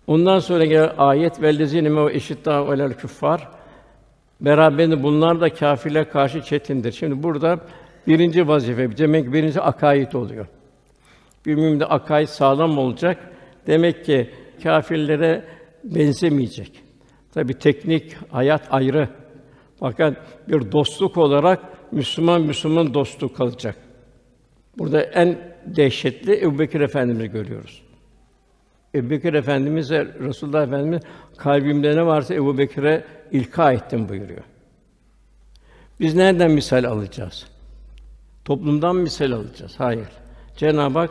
Ondan 0.07 0.38
sonra 0.38 0.64
gelen 0.64 0.92
ayet 0.98 1.42
vellezine 1.42 1.88
me 1.88 2.12
eşitta 2.12 2.54
alel 2.54 2.92
küffar 2.92 3.48
beraberinde 4.40 5.02
bunlar 5.02 5.40
da 5.40 5.54
kâfirlere 5.54 6.09
karşı 6.09 6.42
çetindir. 6.42 6.92
Şimdi 6.92 7.22
burada 7.22 7.61
birinci 8.07 8.48
vazife 8.48 8.98
demek 8.98 9.33
birinci 9.33 9.61
akaid 9.61 10.12
oluyor. 10.12 10.46
Bir 11.46 11.54
müminde 11.54 11.87
akaid 11.87 12.28
sağlam 12.28 12.78
olacak. 12.78 13.18
Demek 13.66 14.04
ki 14.04 14.30
kâfirlere 14.62 15.44
benzemeyecek. 15.85 16.83
Tabi 17.35 17.54
teknik 17.54 18.16
hayat 18.30 18.62
ayrı. 18.70 19.09
Fakat 19.80 20.16
bir 20.48 20.72
dostluk 20.72 21.16
olarak 21.16 21.61
Müslüman 21.92 22.42
Müslüman 22.42 22.94
dostluk 22.94 23.37
kalacak. 23.37 23.76
Burada 24.78 25.02
en 25.02 25.53
dehşetli 25.66 26.44
Ebubekir 26.44 26.81
Efendimizi 26.81 27.31
görüyoruz. 27.31 27.83
Ebubekir 28.94 29.35
Efendimiz 29.35 29.90
ve 29.90 30.05
Resulullah 30.05 30.62
Efendimiz 30.62 31.03
kalbimde 31.37 31.96
ne 31.96 32.07
varsa 32.07 32.35
Ebubekir'e 32.35 33.05
ilka 33.33 33.72
ettim 33.72 34.09
buyuruyor. 34.09 34.42
Biz 36.00 36.14
nereden 36.14 36.50
misal 36.50 36.85
alacağız? 36.85 37.46
Toplumdan 38.44 38.96
misal 38.96 39.33
alacağız. 39.33 39.74
Hayır. 39.79 40.09
Cenab-ı 40.57 40.98
Hak 40.98 41.11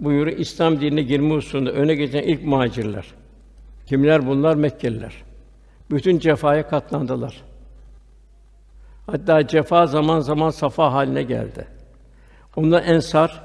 buyuruyor 0.00 0.38
İslam 0.38 0.80
dinine 0.80 1.02
girme 1.02 1.34
hususunda 1.34 1.72
öne 1.72 1.94
geçen 1.94 2.22
ilk 2.22 2.44
muhacirler. 2.44 3.06
Kimler 3.86 4.26
bunlar? 4.26 4.54
Mekkeliler. 4.54 5.12
Bütün 5.90 6.18
cefaya 6.18 6.68
katlandılar. 6.68 7.42
Hatta 9.06 9.46
cefa 9.46 9.86
zaman 9.86 10.20
zaman 10.20 10.50
safa 10.50 10.92
haline 10.92 11.22
geldi. 11.22 11.66
Onlar 12.56 12.82
ensar, 12.82 13.42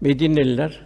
Medineliler. 0.00 0.80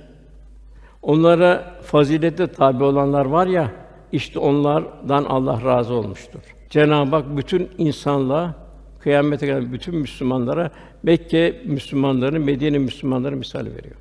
Onlara 1.02 1.74
fazilete 1.82 2.46
tabi 2.46 2.84
olanlar 2.84 3.26
var 3.26 3.46
ya, 3.46 3.72
işte 4.12 4.38
onlardan 4.38 5.24
Allah 5.24 5.64
razı 5.64 5.94
olmuştur. 5.94 6.40
Cenab-ı 6.70 7.16
Hak 7.16 7.36
bütün 7.36 7.70
insanlığa 7.78 8.54
kıyamete 9.00 9.46
kadar 9.46 9.72
bütün 9.72 9.94
Müslümanlara 9.94 10.70
Mekke 11.02 11.62
Müslümanları, 11.64 12.40
Medine 12.40 12.78
Müslümanları 12.78 13.36
misal 13.36 13.66
veriyor. 13.66 13.96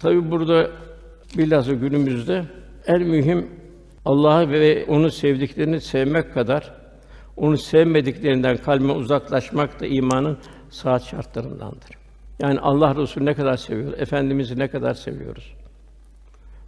Tabi 0.00 0.30
burada 0.30 0.70
bilhassa 1.38 1.72
günümüzde 1.72 2.44
en 2.86 3.02
mühim 3.02 3.46
Allah'ı 4.04 4.50
ve 4.50 4.84
onu 4.88 5.10
sevdiklerini 5.10 5.80
sevmek 5.80 6.34
kadar 6.34 6.74
onu 7.36 7.56
sevmediklerinden 7.56 8.56
kalbe 8.56 8.92
uzaklaşmak 8.92 9.80
da 9.80 9.86
imanın 9.86 10.38
saat 10.70 11.04
şartlarındandır. 11.04 11.97
Yani 12.38 12.60
Allah 12.60 12.96
Resulü 12.96 13.24
ne 13.24 13.34
kadar 13.34 13.56
seviyoruz, 13.56 13.94
efendimizi 14.00 14.58
ne 14.58 14.68
kadar 14.68 14.94
seviyoruz. 14.94 15.54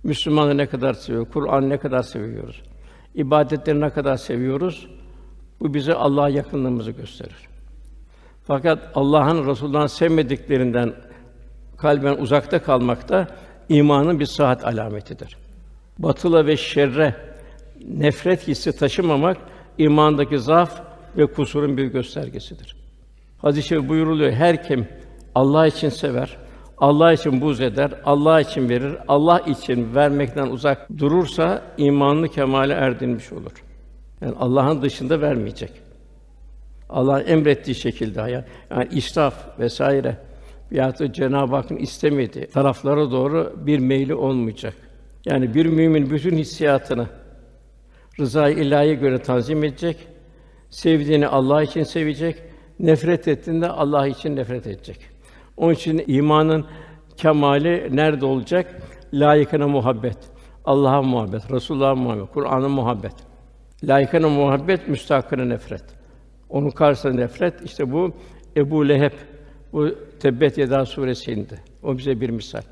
Müslümanı 0.04 0.56
ne 0.56 0.66
kadar 0.66 0.94
seviyoruz, 0.94 1.28
Kur'an 1.33 1.68
ne 1.68 1.78
kadar 1.78 2.02
seviyoruz. 2.02 2.62
ibadetleri 3.14 3.80
ne 3.80 3.90
kadar 3.90 4.16
seviyoruz. 4.16 4.88
Bu 5.61 5.74
bize 5.74 5.94
Allah'a 5.94 6.28
yakınlığımızı 6.28 6.90
gösterir. 6.90 7.48
Fakat 8.46 8.90
Allah'ın 8.94 9.46
Resulullah'ın 9.46 9.87
sevmediklerinden 9.87 10.92
kalben 11.76 12.16
uzakta 12.16 12.62
kalmak 12.62 13.09
da 13.09 13.26
imanın 13.68 14.20
bir 14.20 14.26
sıhhat 14.26 14.64
alametidir. 14.64 15.37
Batıla 15.98 16.46
ve 16.46 16.56
şerre 16.56 17.14
nefret 17.88 18.48
hissi 18.48 18.76
taşımamak 18.76 19.37
imandaki 19.78 20.38
zaaf 20.38 20.80
ve 21.16 21.26
kusurun 21.26 21.76
bir 21.76 21.85
göstergesidir. 21.85 22.76
Hadis-i 23.38 23.68
şerif 23.68 23.88
buyuruluyor 23.88 24.33
her 24.33 24.64
kim 24.64 24.88
Allah 25.35 25.66
için 25.66 25.88
sever, 25.88 26.37
Allah 26.79 27.12
için 27.12 27.40
buz 27.40 27.61
eder, 27.61 27.90
Allah 28.05 28.40
için 28.40 28.69
verir, 28.69 28.97
Allah 29.09 29.40
için 29.40 29.95
vermekten 29.95 30.47
uzak 30.47 30.99
durursa 30.99 31.62
imanlı 31.79 32.29
kemale 32.29 32.73
erdirmiş 32.73 33.33
olur. 33.33 33.53
Yani 34.21 34.35
Allah'ın 34.40 34.83
dışında 34.83 35.21
vermeyecek. 35.21 35.73
Allah'ın 36.88 37.27
emrettiği 37.27 37.75
şekilde 37.75 38.21
hayat. 38.21 38.49
Yani 38.71 38.88
israf 38.90 39.59
vesaire 39.59 40.16
veyahut 40.73 41.01
da 41.01 41.12
Cenab-ı 41.12 41.57
Hakk'ın 41.57 41.77
istemediği 41.77 42.47
taraflara 42.47 43.11
doğru 43.11 43.55
bir 43.66 43.79
meyli 43.79 44.14
olmayacak. 44.14 44.75
Yani 45.25 45.55
bir 45.55 45.66
mümin 45.66 46.11
bütün 46.11 46.37
hissiyatını 46.37 47.07
rızayı 48.21 48.57
ilahiye 48.57 48.95
göre 48.95 49.19
tanzim 49.19 49.64
edecek. 49.64 49.97
Sevdiğini 50.71 51.27
Allah 51.27 51.62
için 51.62 51.83
sevecek. 51.83 52.37
Nefret 52.79 53.29
ettiğinde 53.29 53.69
Allah 53.69 54.07
için 54.07 54.37
nefret 54.37 54.66
edecek. 54.66 54.99
Onun 55.61 55.73
için 55.73 56.05
imanın 56.07 56.64
kemali 57.16 57.96
nerede 57.96 58.27
olacak? 58.27 58.83
Layıkına 59.12 59.68
muhabbet. 59.68 60.18
Allah'a 60.64 61.03
muhabbet, 61.03 61.51
Resulullah'a 61.51 61.94
muhabbet, 61.94 62.33
Kur'an'a 62.35 62.68
muhabbet. 62.68 63.12
Layıkına 63.85 64.29
muhabbet, 64.29 64.88
müstakına 64.88 65.44
nefret. 65.44 65.85
Onun 66.49 66.70
karşısında 66.70 67.14
nefret, 67.14 67.55
işte 67.64 67.92
bu 67.92 68.12
Ebu 68.57 68.88
Leheb, 68.88 69.12
bu 69.73 69.88
Tebbet 70.20 70.59
Yeda 70.59 70.87
suresinde. 70.87 71.55
O 71.83 71.99
bize 71.99 72.20
bir 72.20 72.31
misal. 72.31 72.62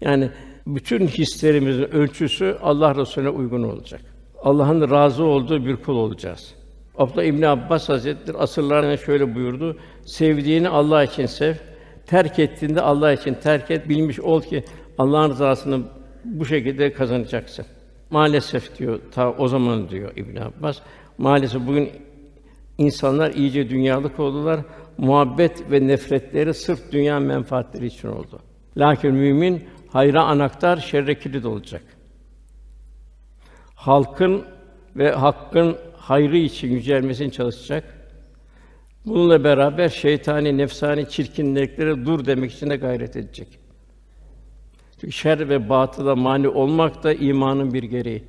Yani 0.00 0.30
bütün 0.66 1.06
hislerimizin 1.06 1.82
ölçüsü 1.82 2.56
Allah 2.62 2.94
Resulüne 2.94 3.28
uygun 3.28 3.62
olacak. 3.62 4.00
Allah'ın 4.42 4.90
razı 4.90 5.24
olduğu 5.24 5.66
bir 5.66 5.76
kul 5.76 5.96
olacağız. 5.96 6.54
Abdullah 6.98 7.24
İbn 7.24 7.42
Abbas 7.42 7.88
Hazretleri 7.88 8.38
asırlarına 8.38 8.96
şöyle 8.96 9.34
buyurdu: 9.34 9.76
Sevdiğini 10.04 10.68
Allah 10.68 11.04
için 11.04 11.26
sev, 11.26 11.54
terk 12.12 12.38
ettiğinde 12.38 12.80
Allah 12.80 13.12
için 13.12 13.34
terk 13.34 13.70
et. 13.70 13.88
Bilmiş 13.88 14.20
ol 14.20 14.42
ki 14.42 14.64
Allah'ın 14.98 15.30
rızasını 15.30 15.82
bu 16.24 16.44
şekilde 16.46 16.92
kazanacaksın. 16.92 17.66
Maalesef 18.10 18.78
diyor 18.78 19.00
ta 19.14 19.32
o 19.32 19.48
zaman 19.48 19.88
diyor 19.88 20.16
İbn 20.16 20.36
Abbas. 20.36 20.78
Maalesef 21.18 21.66
bugün 21.66 21.90
insanlar 22.78 23.30
iyice 23.34 23.70
dünyalık 23.70 24.20
oldular. 24.20 24.60
Muhabbet 24.98 25.70
ve 25.70 25.86
nefretleri 25.86 26.54
sırf 26.54 26.92
dünya 26.92 27.20
menfaatleri 27.20 27.86
için 27.86 28.08
oldu. 28.08 28.38
Lakin 28.76 29.14
mümin 29.14 29.64
hayra 29.92 30.22
anahtar, 30.22 30.76
şerre 30.76 31.18
kilit 31.18 31.44
olacak. 31.44 31.82
Halkın 33.74 34.44
ve 34.96 35.12
hakkın 35.12 35.76
hayrı 35.96 36.36
için 36.36 36.68
yücelmesini 36.68 37.32
çalışacak. 37.32 38.01
Bununla 39.06 39.44
beraber 39.44 39.88
şeytani, 39.88 40.58
nefsani 40.58 41.08
çirkinliklere 41.08 42.06
dur 42.06 42.24
demek 42.24 42.52
için 42.52 42.70
de 42.70 42.76
gayret 42.76 43.16
edecek. 43.16 43.58
Çünkü 45.00 45.12
şer 45.12 45.48
ve 45.48 45.68
batıla 45.68 46.16
mani 46.16 46.48
olmak 46.48 47.02
da 47.02 47.14
imanın 47.14 47.74
bir 47.74 47.82
gereği. 47.82 48.24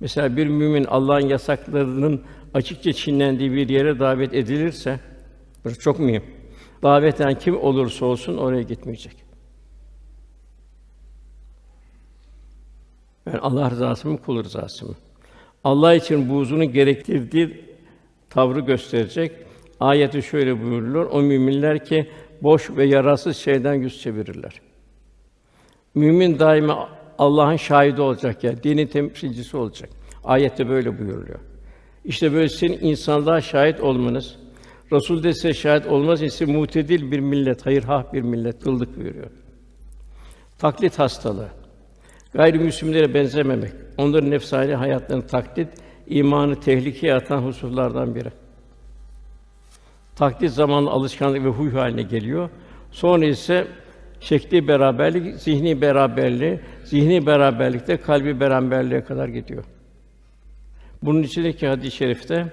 Mesela 0.00 0.36
bir 0.36 0.46
mümin 0.46 0.84
Allah'ın 0.84 1.28
yasaklarının 1.28 2.22
açıkça 2.54 2.92
çiğnendiği 2.92 3.52
bir 3.52 3.68
yere 3.68 3.98
davet 3.98 4.34
edilirse, 4.34 5.00
burası 5.64 5.80
çok 5.80 5.98
mühim. 5.98 6.24
Davet 6.82 7.20
eden 7.20 7.38
kim 7.38 7.60
olursa 7.60 8.06
olsun 8.06 8.36
oraya 8.36 8.62
gitmeyecek. 8.62 9.16
Yani 13.26 13.38
Allah 13.38 13.70
rızası 13.70 14.08
mı, 14.08 14.18
kul 14.18 14.44
rızası 14.44 14.86
mı? 14.86 14.94
Allah 15.64 15.94
için 15.94 16.28
buğzunu 16.28 16.64
gerektirdiği 16.64 17.71
tavrı 18.34 18.60
gösterecek. 18.60 19.32
Ayeti 19.80 20.22
şöyle 20.22 20.62
buyurulur: 20.62 21.06
O 21.10 21.22
müminler 21.22 21.84
ki 21.84 22.10
boş 22.42 22.70
ve 22.70 22.84
yarasız 22.84 23.36
şeyden 23.36 23.74
yüz 23.74 24.00
çevirirler. 24.00 24.60
Mümin 25.94 26.38
daima 26.38 26.88
Allah'ın 27.18 27.56
şahidi 27.56 28.00
olacak 28.00 28.44
ya, 28.44 28.50
yani, 28.50 28.62
dinin 28.62 28.86
temsilcisi 28.86 29.56
olacak. 29.56 29.90
Ayette 30.24 30.68
böyle 30.68 30.98
buyuruluyor. 30.98 31.38
İşte 32.04 32.32
böyle 32.32 32.48
sizin 32.48 32.78
insanlığa 32.80 33.40
şahit 33.40 33.80
olmanız, 33.80 34.36
Resul 34.92 35.22
de 35.22 35.54
şahit 35.54 35.86
olmaz 35.86 36.22
ise 36.22 36.44
mutedil 36.44 37.10
bir 37.10 37.20
millet, 37.20 37.66
hayırhah 37.66 38.12
bir 38.12 38.22
millet 38.22 38.64
kıldık 38.64 38.96
buyuruyor. 38.96 39.30
Taklit 40.58 40.98
hastalığı. 40.98 41.48
Gayrimüslimlere 42.34 43.14
benzememek, 43.14 43.72
onların 43.98 44.30
nefsani 44.30 44.74
hayatlarını 44.74 45.26
taklit, 45.26 45.68
imanı 46.12 46.60
tehlikeye 46.60 47.14
atan 47.14 47.42
hususlardan 47.42 48.14
biri. 48.14 48.28
Taklit 50.16 50.50
zamanla 50.50 50.90
alışkanlık 50.90 51.44
ve 51.44 51.48
huy 51.48 51.70
haline 51.70 52.02
geliyor. 52.02 52.50
Sonra 52.90 53.24
ise 53.24 53.66
şekli 54.20 54.68
beraberlik, 54.68 55.36
zihni 55.36 55.80
beraberliği, 55.80 56.60
zihni 56.84 57.26
beraberlikte 57.26 57.96
kalbi 57.96 58.40
beraberliğe 58.40 59.04
kadar 59.04 59.28
gidiyor. 59.28 59.64
Bunun 61.02 61.22
içindeki 61.22 61.66
hadis-i 61.66 61.96
şerifte 61.96 62.52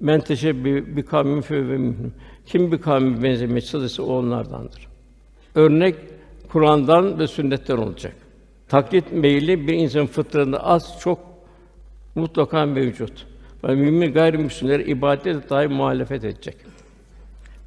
men 0.00 0.20
teşebbi 0.20 0.96
bi 0.96 1.04
kavmin 1.04 1.40
fe 1.40 1.78
Kim 2.46 2.72
bir 2.72 2.80
kavme 2.80 3.22
benzemeye 3.22 3.60
çalışırsa 3.60 4.02
o 4.02 4.06
onlardandır. 4.06 4.88
Örnek 5.54 5.94
Kur'an'dan 6.48 7.18
ve 7.18 7.26
sünnetten 7.26 7.76
olacak. 7.76 8.14
Taklit 8.68 9.12
meyli 9.12 9.68
bir 9.68 9.74
insanın 9.74 10.06
fıtratında 10.06 10.64
az 10.64 11.00
çok 11.00 11.31
mutlaka 12.14 12.66
mevcut. 12.66 13.26
Ve 13.64 13.74
mümin 13.74 14.12
gayrimüslimler 14.12 14.80
ibadet 14.80 15.50
dahi 15.50 15.68
muhalefet 15.68 16.24
edecek. 16.24 16.56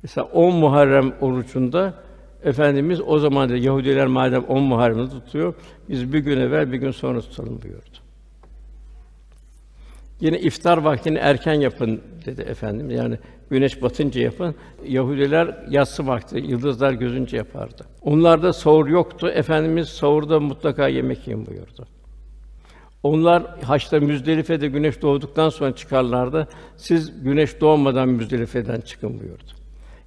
Mesela 0.04 0.26
10 0.26 0.56
Muharrem 0.56 1.14
orucunda 1.22 1.94
Efendimiz 2.46 3.02
o 3.08 3.20
zaman 3.20 3.50
da 3.50 3.58
Yahudiler 3.58 4.08
madem 4.08 4.44
10 4.44 4.64
Muharrem'i 4.64 5.10
tutuyor, 5.10 5.54
biz 5.90 6.14
bir 6.14 6.20
gün 6.20 6.40
evvel 6.40 6.72
bir 6.72 6.78
gün 6.78 6.92
sonra 6.92 7.22
tutalım 7.22 7.62
buyurdu. 7.62 7.98
Yine 10.20 10.40
iftar 10.40 10.78
vaktini 10.78 11.18
erken 11.18 11.54
yapın 11.54 12.02
dedi 12.26 12.42
efendim. 12.42 12.90
Yani 12.90 13.18
güneş 13.50 13.82
batınca 13.82 14.22
yapın. 14.22 14.56
Yahudiler 14.88 15.64
yatsı 15.70 16.08
vakti, 16.08 16.38
yıldızlar 16.38 16.94
gözünce 16.94 17.38
yapardı. 17.38 17.86
Onlarda 18.02 18.54
sahur 18.54 18.88
yoktu. 18.88 19.30
Efendimiz 19.30 19.90
sahurda 19.90 20.40
mutlaka 20.40 20.88
yemek 20.88 21.28
yiyin 21.28 21.46
buyurdu. 21.46 21.88
Onlar 23.06 23.44
haçta 23.64 24.00
Müzdelife'de 24.00 24.68
güneş 24.68 25.02
doğduktan 25.02 25.50
sonra 25.50 25.76
çıkarlardı. 25.76 26.48
Siz 26.78 27.24
güneş 27.24 27.62
doğmadan 27.62 28.10
Müzdelife'den 28.10 28.82
çıkın 28.82 29.20
buyurdu. 29.20 29.52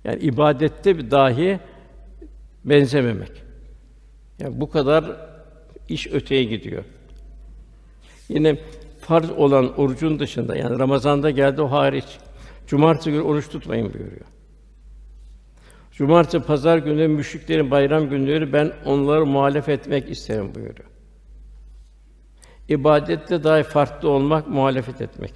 Yani 0.04 0.18
ibadette 0.18 0.98
bir 0.98 1.10
dahi 1.10 1.60
benzememek. 2.64 3.32
Yani 4.38 4.60
bu 4.60 4.70
kadar 4.70 5.04
iş 5.88 6.06
öteye 6.06 6.44
gidiyor. 6.44 6.84
Yine 8.28 8.58
farz 9.00 9.30
olan 9.30 9.80
orucun 9.80 10.18
dışında 10.18 10.56
yani 10.56 10.78
Ramazan'da 10.78 11.30
geldi 11.30 11.62
o 11.62 11.70
hariç 11.70 12.18
cumartesi 12.66 13.10
günü 13.10 13.22
oruç 13.22 13.48
tutmayın 13.48 13.94
buyuruyor. 13.94 14.26
Cumartesi, 15.92 16.46
pazar 16.46 16.78
günü 16.78 17.08
müşriklerin 17.08 17.70
bayram 17.70 18.10
günleri 18.10 18.52
ben 18.52 18.72
onları 18.84 19.26
muhalefet 19.26 19.80
etmek 19.80 20.10
isterim 20.10 20.54
buyuruyor. 20.54 20.97
İbadette 22.68 23.44
dahi 23.44 23.62
farklı 23.62 24.08
olmak, 24.08 24.48
muhalefet 24.48 25.00
etmek. 25.00 25.32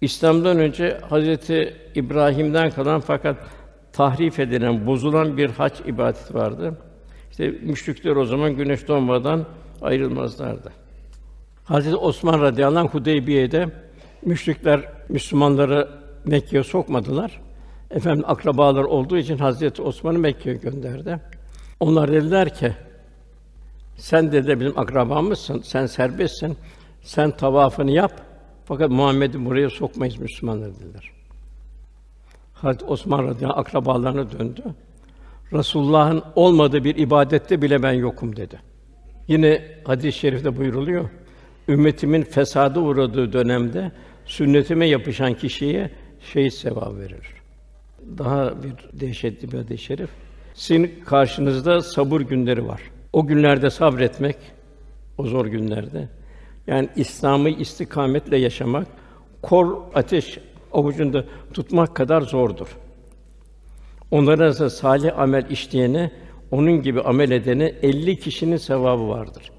İslam'dan 0.00 0.58
önce 0.58 1.00
Hazreti 1.10 1.76
İbrahim'den 1.94 2.70
kalan 2.70 3.00
fakat 3.00 3.36
tahrif 3.92 4.38
edilen, 4.38 4.86
bozulan 4.86 5.36
bir 5.36 5.50
hac 5.50 5.80
ibadeti 5.86 6.34
vardı. 6.34 6.78
İşte 7.30 7.50
müşrikler 7.62 8.16
o 8.16 8.24
zaman 8.24 8.56
güneş 8.56 8.88
doğmadan 8.88 9.44
ayrılmazlardı. 9.82 10.72
Hazreti 11.64 11.96
Osman 11.96 12.40
radıyallahu 12.40 12.80
anh 12.80 12.94
Hudeybiye'de 12.94 13.68
müşrikler 14.22 14.80
Müslümanları 15.08 15.88
Mekke'ye 16.24 16.64
sokmadılar. 16.64 17.40
Efendim 17.90 18.24
akrabalar 18.26 18.84
olduğu 18.84 19.16
için 19.16 19.38
Hazreti 19.38 19.82
Osman'ı 19.82 20.18
Mekke'ye 20.18 20.56
gönderdi. 20.56 21.20
Onlar 21.80 22.12
dediler 22.12 22.54
ki 22.54 22.72
sen 23.96 24.32
de 24.32 24.60
bizim 24.60 24.78
akrabamızsın, 24.78 25.60
sen 25.60 25.86
serbestsin, 25.86 26.56
sen 27.02 27.30
tavafını 27.30 27.90
yap. 27.90 28.12
Fakat 28.64 28.90
Muhammed'i 28.90 29.44
buraya 29.44 29.70
sokmayız 29.70 30.16
Müslümanlar 30.16 30.70
dediler. 30.74 31.10
Hazreti 32.54 32.84
Osman 32.84 33.26
radıyallahu 33.26 33.58
anh, 33.58 33.66
akrabalarına 33.66 34.30
döndü. 34.30 34.62
Resulullah'ın 35.52 36.22
olmadığı 36.34 36.84
bir 36.84 36.96
ibadette 36.96 37.62
bile 37.62 37.82
ben 37.82 37.92
yokum 37.92 38.36
dedi. 38.36 38.60
Yine 39.28 39.62
hadis-i 39.84 40.18
şerifte 40.18 40.56
buyruluyor. 40.56 41.08
Ümmetimin 41.68 42.22
fesada 42.22 42.80
uğradığı 42.80 43.32
dönemde 43.32 43.92
sünnetime 44.24 44.86
yapışan 44.86 45.34
kişiye 45.34 45.90
şehit 46.32 46.54
sevabı 46.54 46.98
verir. 46.98 47.26
Daha 48.18 48.62
bir 48.62 49.00
dehşetli 49.00 49.52
bir 49.52 49.58
hadis-i 49.58 49.84
şerif. 49.84 50.10
Sizin 50.54 50.92
karşınızda 51.06 51.82
sabır 51.82 52.20
günleri 52.20 52.68
var. 52.68 52.80
O 53.16 53.26
günlerde 53.26 53.70
sabretmek, 53.70 54.36
o 55.18 55.26
zor 55.26 55.46
günlerde, 55.46 56.08
yani 56.66 56.88
İslam'ı 56.96 57.50
istikametle 57.50 58.36
yaşamak, 58.36 58.86
kor 59.42 59.76
ateş 59.94 60.38
avucunda 60.72 61.24
tutmak 61.54 61.94
kadar 61.94 62.20
zordur. 62.20 62.76
Onların 64.10 64.44
arasında 64.44 64.70
salih 64.70 65.18
amel 65.18 65.50
işleyene, 65.50 66.10
onun 66.50 66.82
gibi 66.82 67.00
amel 67.02 67.30
edene 67.30 67.74
50 67.82 68.18
kişinin 68.18 68.56
sevabı 68.56 69.08
vardır. 69.08 69.50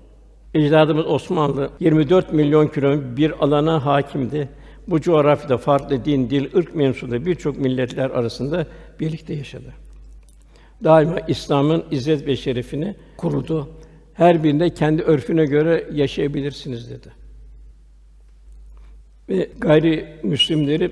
Ecdadımız 0.54 1.06
Osmanlı 1.06 1.70
24 1.80 2.34
milyon 2.34 2.68
kilometre 2.68 3.18
bir 3.18 3.44
alana 3.44 3.86
hakimdi. 3.86 4.50
Bu 4.88 5.02
coğrafyada 5.02 5.58
farklı 5.58 6.06
din, 6.06 6.30
dil, 6.30 6.56
ırk 6.56 6.76
mensubu 6.76 7.26
birçok 7.26 7.58
milletler 7.58 8.10
arasında 8.10 8.66
birlikte 9.00 9.34
yaşadı. 9.34 9.87
Daima 10.84 11.20
İslam'ın 11.20 11.86
izzet 11.92 12.28
ve 12.28 12.36
şerefini 12.36 12.96
kurudu. 13.18 13.70
Her 14.14 14.44
birinde 14.44 14.70
kendi 14.70 15.02
örfüne 15.02 15.46
göre 15.46 15.88
yaşayabilirsiniz 15.94 16.90
dedi. 16.90 17.08
Ve 19.30 19.50
gayri 19.58 20.06
müslimleri 20.24 20.92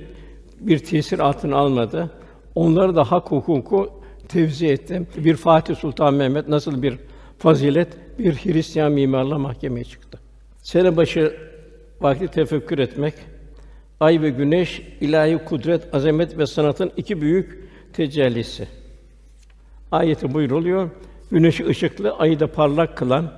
bir 0.59 0.79
tesir 0.79 1.19
altına 1.19 1.57
almadı. 1.57 2.11
Onları 2.55 2.95
da 2.95 3.11
hak 3.11 3.31
hukuku 3.31 3.89
tevzi 4.27 4.67
etti. 4.67 5.07
Bir 5.17 5.35
Fatih 5.35 5.75
Sultan 5.75 6.13
Mehmet 6.13 6.47
nasıl 6.47 6.81
bir 6.81 6.97
fazilet 7.37 8.19
bir 8.19 8.33
Hristiyan 8.33 8.91
mimarla 8.91 9.37
mahkemeye 9.37 9.83
çıktı. 9.83 10.19
Sene 10.61 10.97
başı 10.97 11.33
vakti 12.01 12.27
tefekkür 12.27 12.79
etmek, 12.79 13.13
ay 13.99 14.21
ve 14.21 14.29
güneş 14.29 14.81
ilahi 15.01 15.37
kudret, 15.37 15.95
azamet 15.95 16.37
ve 16.37 16.45
sanatın 16.45 16.91
iki 16.97 17.21
büyük 17.21 17.69
tecellisi. 17.93 18.67
Ayeti 19.95 20.33
buyuruluyor. 20.33 20.89
Güneşi 21.31 21.65
ışıklı, 21.65 22.11
ayı 22.11 22.39
da 22.39 22.47
parlak 22.47 22.97
kılan, 22.97 23.31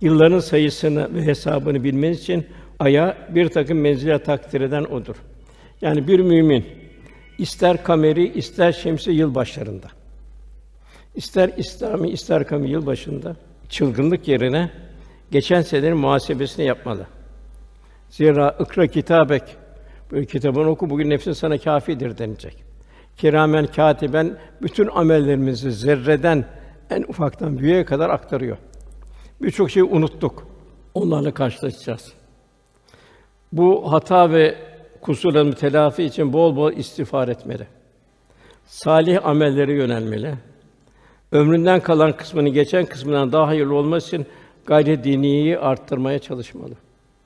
yılların 0.00 0.38
sayısını 0.38 1.14
ve 1.14 1.26
hesabını 1.26 1.84
bilmeniz 1.84 2.20
için 2.20 2.46
aya 2.78 3.28
bir 3.34 3.48
takım 3.48 3.80
menzile 3.80 4.18
takdir 4.18 4.60
eden 4.60 4.84
odur. 4.84 5.16
Yani 5.80 6.08
bir 6.08 6.20
mümin 6.20 6.64
ister 7.38 7.84
kameri, 7.84 8.32
ister 8.38 8.72
şemsi 8.72 9.10
yıl 9.10 9.34
başlarında 9.34 9.88
İster 11.14 11.50
İslami, 11.56 12.10
ister 12.10 12.46
kamu 12.46 12.66
yıl 12.66 12.86
başında 12.86 13.36
çılgınlık 13.68 14.28
yerine 14.28 14.70
geçen 15.30 15.62
senenin 15.62 15.96
muhasebesini 15.96 16.66
yapmalı. 16.66 17.06
Zira 18.10 18.56
ikra 18.60 18.86
kitabek 18.86 19.42
bu 20.10 20.24
kitabını 20.24 20.70
oku 20.70 20.90
bugün 20.90 21.10
nefsin 21.10 21.32
sana 21.32 21.58
kâfidir 21.58 22.18
denilecek. 22.18 22.71
Kiramen 23.16 23.66
katiben 23.66 24.36
bütün 24.62 24.88
amellerimizi 24.88 25.72
zerreden 25.72 26.44
en 26.90 27.02
ufaktan 27.02 27.58
büyüğe 27.58 27.84
kadar 27.84 28.10
aktarıyor. 28.10 28.56
Birçok 29.42 29.70
şeyi 29.70 29.84
unuttuk. 29.84 30.46
Onlarla 30.94 31.34
karşılaşacağız. 31.34 32.12
Bu 33.52 33.92
hata 33.92 34.30
ve 34.30 34.54
kusurların 35.00 35.52
telafi 35.52 36.04
için 36.04 36.32
bol 36.32 36.56
bol 36.56 36.72
istiğfar 36.72 37.28
etmeli. 37.28 37.66
Salih 38.64 39.26
amellere 39.26 39.72
yönelmeli. 39.72 40.34
Ömründen 41.32 41.80
kalan 41.80 42.16
kısmını 42.16 42.48
geçen 42.48 42.86
kısmından 42.86 43.32
daha 43.32 43.46
hayırlı 43.46 43.74
olması 43.74 44.06
için 44.06 44.26
gayret 44.66 45.04
diniyi 45.04 45.58
arttırmaya 45.58 46.18
çalışmalı. 46.18 46.74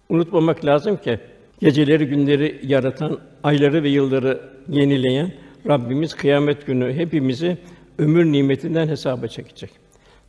Unutmamak 0.08 0.64
lazım 0.64 0.96
ki 0.96 1.20
geceleri 1.60 2.06
günleri 2.06 2.60
yaratan, 2.62 3.18
ayları 3.42 3.82
ve 3.82 3.88
yılları 3.88 4.40
yenileyen 4.68 5.32
Rabbimiz 5.68 6.14
kıyamet 6.14 6.66
günü 6.66 6.92
hepimizi 6.94 7.56
ömür 7.98 8.24
nimetinden 8.24 8.88
hesaba 8.88 9.28
çekecek. 9.28 9.70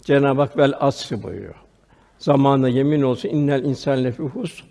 Cenab-ı 0.03 0.41
Hak 0.41 0.57
vel 0.57 0.73
asr 0.79 1.23
buyuruyor. 1.23 1.55
Zamanla 2.19 2.69
yemin 2.69 3.01
olsun 3.01 3.29
innel 3.29 3.63
insan 3.63 4.03
lefi 4.03 4.23
hus. 4.23 4.63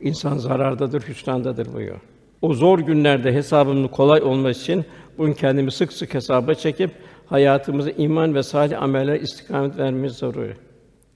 İnsan 0.00 0.38
zarardadır, 0.38 1.02
hüsrandadır 1.02 1.72
buyuruyor. 1.72 2.00
O 2.42 2.54
zor 2.54 2.78
günlerde 2.78 3.32
hesabımın 3.32 3.88
kolay 3.88 4.22
olması 4.22 4.60
için 4.60 4.84
bunu 5.18 5.34
kendimi 5.34 5.72
sık 5.72 5.92
sık 5.92 6.14
hesaba 6.14 6.54
çekip 6.54 6.90
hayatımızı 7.26 7.90
iman 7.90 8.34
ve 8.34 8.42
salih 8.42 8.82
ameller 8.82 9.20
istikamet 9.20 9.78
vermemiz 9.78 10.12
zaruri. 10.12 10.54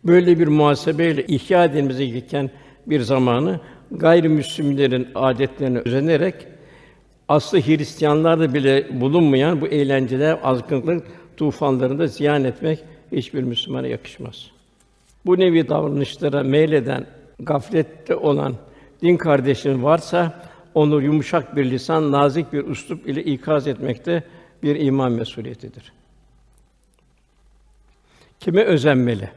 Böyle 0.04 0.38
bir 0.38 0.48
muhasebeyle 0.48 1.26
ihya 1.26 1.64
edilmemize 1.64 2.06
gereken 2.06 2.50
bir 2.86 3.00
zamanı 3.00 3.60
gayrimüslimlerin 3.90 5.08
adetlerine 5.14 5.78
özenerek 5.78 6.34
aslı 7.28 7.60
Hristiyanlarda 7.60 8.54
bile 8.54 9.00
bulunmayan 9.00 9.60
bu 9.60 9.66
eğlenceler, 9.66 10.38
azgınlık 10.42 11.06
tufanlarında 11.36 12.06
ziyan 12.06 12.44
etmek 12.44 12.78
hiçbir 13.12 13.42
Müslümana 13.42 13.86
yakışmaz. 13.86 14.50
Bu 15.26 15.38
nevi 15.38 15.68
davranışlara 15.68 16.42
meyleden, 16.42 17.06
gaflette 17.40 18.14
olan 18.14 18.54
din 19.02 19.16
kardeşin 19.16 19.82
varsa 19.82 20.42
onu 20.74 21.02
yumuşak 21.02 21.56
bir 21.56 21.70
lisan, 21.70 22.12
nazik 22.12 22.52
bir 22.52 22.66
üslup 22.66 23.08
ile 23.08 23.24
ikaz 23.24 23.66
etmekte 23.66 24.24
bir 24.62 24.76
iman 24.76 25.12
mesuliyetidir. 25.12 25.92
Kime 28.40 28.64
özenmeli? 28.64 29.30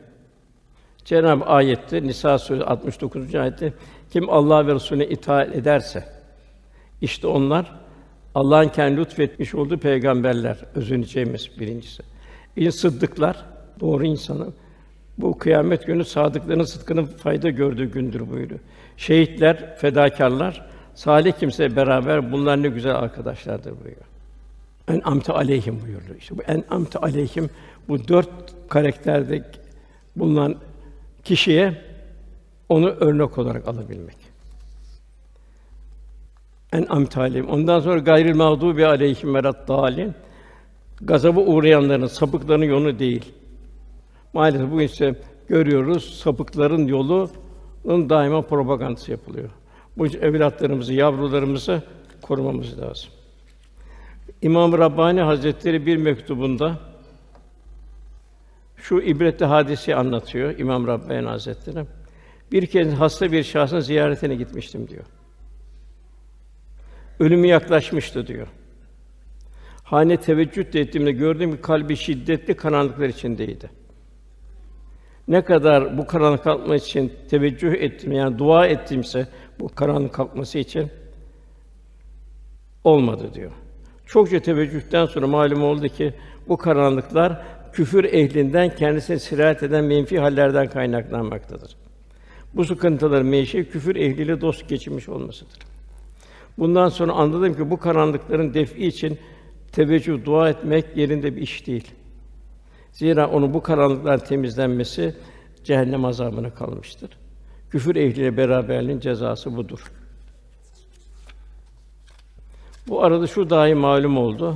Cenab-ı 1.06 1.46
ayette 1.46 2.04
Nisa 2.04 2.40
suresi 2.40 2.66
69. 2.66 3.36
ayette 3.36 3.74
kim 4.10 4.30
Allah 4.30 4.68
ve 4.68 4.76
Resulüne 4.76 5.08
itaat 5.08 5.56
ederse 5.56 6.04
işte 7.02 7.28
onlar 7.28 7.81
Allah'ın 8.36 8.70
kendi 8.70 8.98
lütfetmiş 9.02 9.56
olduğu 9.56 9.78
peygamberler 9.78 10.58
özeneceğimiz 10.76 11.60
birincisi. 11.60 12.04
İn 12.56 12.70
sıddıklar 12.70 13.46
doğru 13.80 14.06
insanın 14.06 14.54
bu 15.18 15.38
kıyamet 15.38 15.88
günü 15.88 16.06
sadıkların 16.06 16.64
sıdkının 16.64 17.06
fayda 17.06 17.50
gördüğü 17.50 17.92
gündür 17.92 18.30
buyuruyor. 18.30 18.60
Şehitler, 18.98 19.78
fedakarlar, 19.78 20.66
salih 20.96 21.32
kimse 21.32 21.76
beraber 21.76 22.32
bunlar 22.32 22.64
ne 22.64 22.68
güzel 22.68 22.96
arkadaşlardır 22.96 23.72
buyuruyor. 23.72 24.06
En 24.88 25.02
amte 25.04 25.34
aleyhim 25.34 25.82
buyurdu. 25.82 26.16
İşte 26.20 26.38
bu 26.38 26.42
en 26.42 26.64
amte 26.70 27.00
aleyhim 27.00 27.50
bu 27.88 28.08
dört 28.08 28.30
karakterde 28.70 29.44
bulunan 30.16 30.56
kişiye 31.24 31.82
onu 32.70 32.88
örnek 32.90 33.38
olarak 33.38 33.68
alabilmek. 33.68 34.18
En 36.74 36.86
amtalim. 36.90 37.50
Ondan 37.50 37.80
sonra 37.80 38.00
gayril 38.00 38.36
mağdubi 38.36 38.86
aleyhim 38.86 39.34
verat 39.34 39.68
dalin. 39.68 40.14
Gazabı 41.02 41.40
uğrayanların, 41.40 42.06
sapıkların 42.06 42.64
yolu 42.64 43.00
değil. 43.00 43.34
Maalesef 44.34 44.72
bu 44.72 44.82
ise 44.82 45.16
görüyoruz 45.48 46.20
sapıkların 46.20 46.88
yolunun 46.88 48.10
daima 48.10 48.42
propagandası 48.42 49.12
yapılıyor. 49.12 49.50
Bu 49.98 50.08
evlatlarımızı, 50.08 50.94
yavrularımızı 50.94 51.82
korumamız 52.22 52.80
lazım. 52.80 53.10
İmam 54.42 54.74
Rabbani 54.74 55.22
Hazretleri 55.22 55.86
bir 55.86 55.98
mektubunda 55.98 56.80
şu 58.78 59.02
ibretli 59.02 59.46
hadisi 59.46 59.96
anlatıyor 59.96 60.60
İmam 60.60 60.88
Rabbani 60.88 61.28
Hazretleri. 61.28 61.86
Bir 62.52 62.66
kez 62.66 62.94
hasta 62.94 63.32
bir 63.32 63.44
şahsın 63.44 63.80
ziyaretine 63.80 64.36
gitmiştim 64.36 64.88
diyor. 64.88 65.04
Ölümü 67.22 67.48
yaklaşmıştı 67.48 68.28
diyor. 68.28 68.48
Hane 69.84 70.18
teveccüh 70.18 70.76
ettiğimde 70.76 71.12
gördüğüm 71.12 71.56
ki 71.56 71.62
kalbi 71.62 71.96
şiddetli 71.96 72.56
karanlıklar 72.56 73.10
içindeydi. 73.10 73.70
Ne 75.28 75.44
kadar 75.44 75.98
bu 75.98 76.08
karanlık 76.08 76.44
kalkması 76.44 76.86
için 76.86 77.14
teveccüh 77.30 77.74
ettim 77.74 78.12
yani 78.12 78.38
dua 78.38 78.68
ettimse 78.68 79.28
bu 79.60 79.70
karanlık 79.70 80.14
kalkması 80.14 80.58
için 80.58 80.92
olmadı 82.84 83.34
diyor. 83.34 83.52
Çokça 84.06 84.40
teveccühten 84.40 85.06
sonra 85.06 85.28
malum 85.28 85.64
oldu 85.64 85.88
ki 85.88 86.14
bu 86.48 86.58
karanlıklar 86.58 87.42
küfür 87.74 88.04
ehlinden 88.04 88.76
kendisine 88.76 89.20
sirayet 89.20 89.64
eden 89.64 89.84
menfi 89.84 90.20
hallerden 90.20 90.70
kaynaklanmaktadır. 90.70 91.76
Bu 92.54 92.66
sıkıntıların 92.66 93.26
menşei 93.26 93.70
küfür 93.70 93.96
ehliyle 93.96 94.42
dost 94.42 94.70
geçirmiş 94.70 95.10
olmasıdır. 95.10 95.72
Bundan 96.58 96.90
sonra 96.90 97.12
anladım 97.12 97.54
ki 97.54 97.70
bu 97.70 97.78
karanlıkların 97.78 98.54
defi 98.54 98.88
için 98.88 99.20
teveccüh 99.72 100.26
dua 100.26 100.50
etmek 100.50 100.98
yerinde 100.98 101.36
bir 101.36 101.42
iş 101.42 101.68
değil. 101.68 101.92
Zira 102.92 103.30
onu 103.30 103.54
bu 103.54 103.64
karanlıklar 103.64 104.26
temizlenmesi 104.26 105.16
cehennem 105.64 106.06
azabına 106.06 106.50
kalmıştır. 106.50 107.10
Küfür 107.70 107.96
ehliyle 107.96 108.38
beraberliğin 108.38 109.00
cezası 109.00 109.56
budur. 109.56 109.92
Bu 112.88 113.04
arada 113.04 113.28
şu 113.28 113.50
dahi 113.50 113.76
malum 113.76 114.18
oldu. 114.18 114.54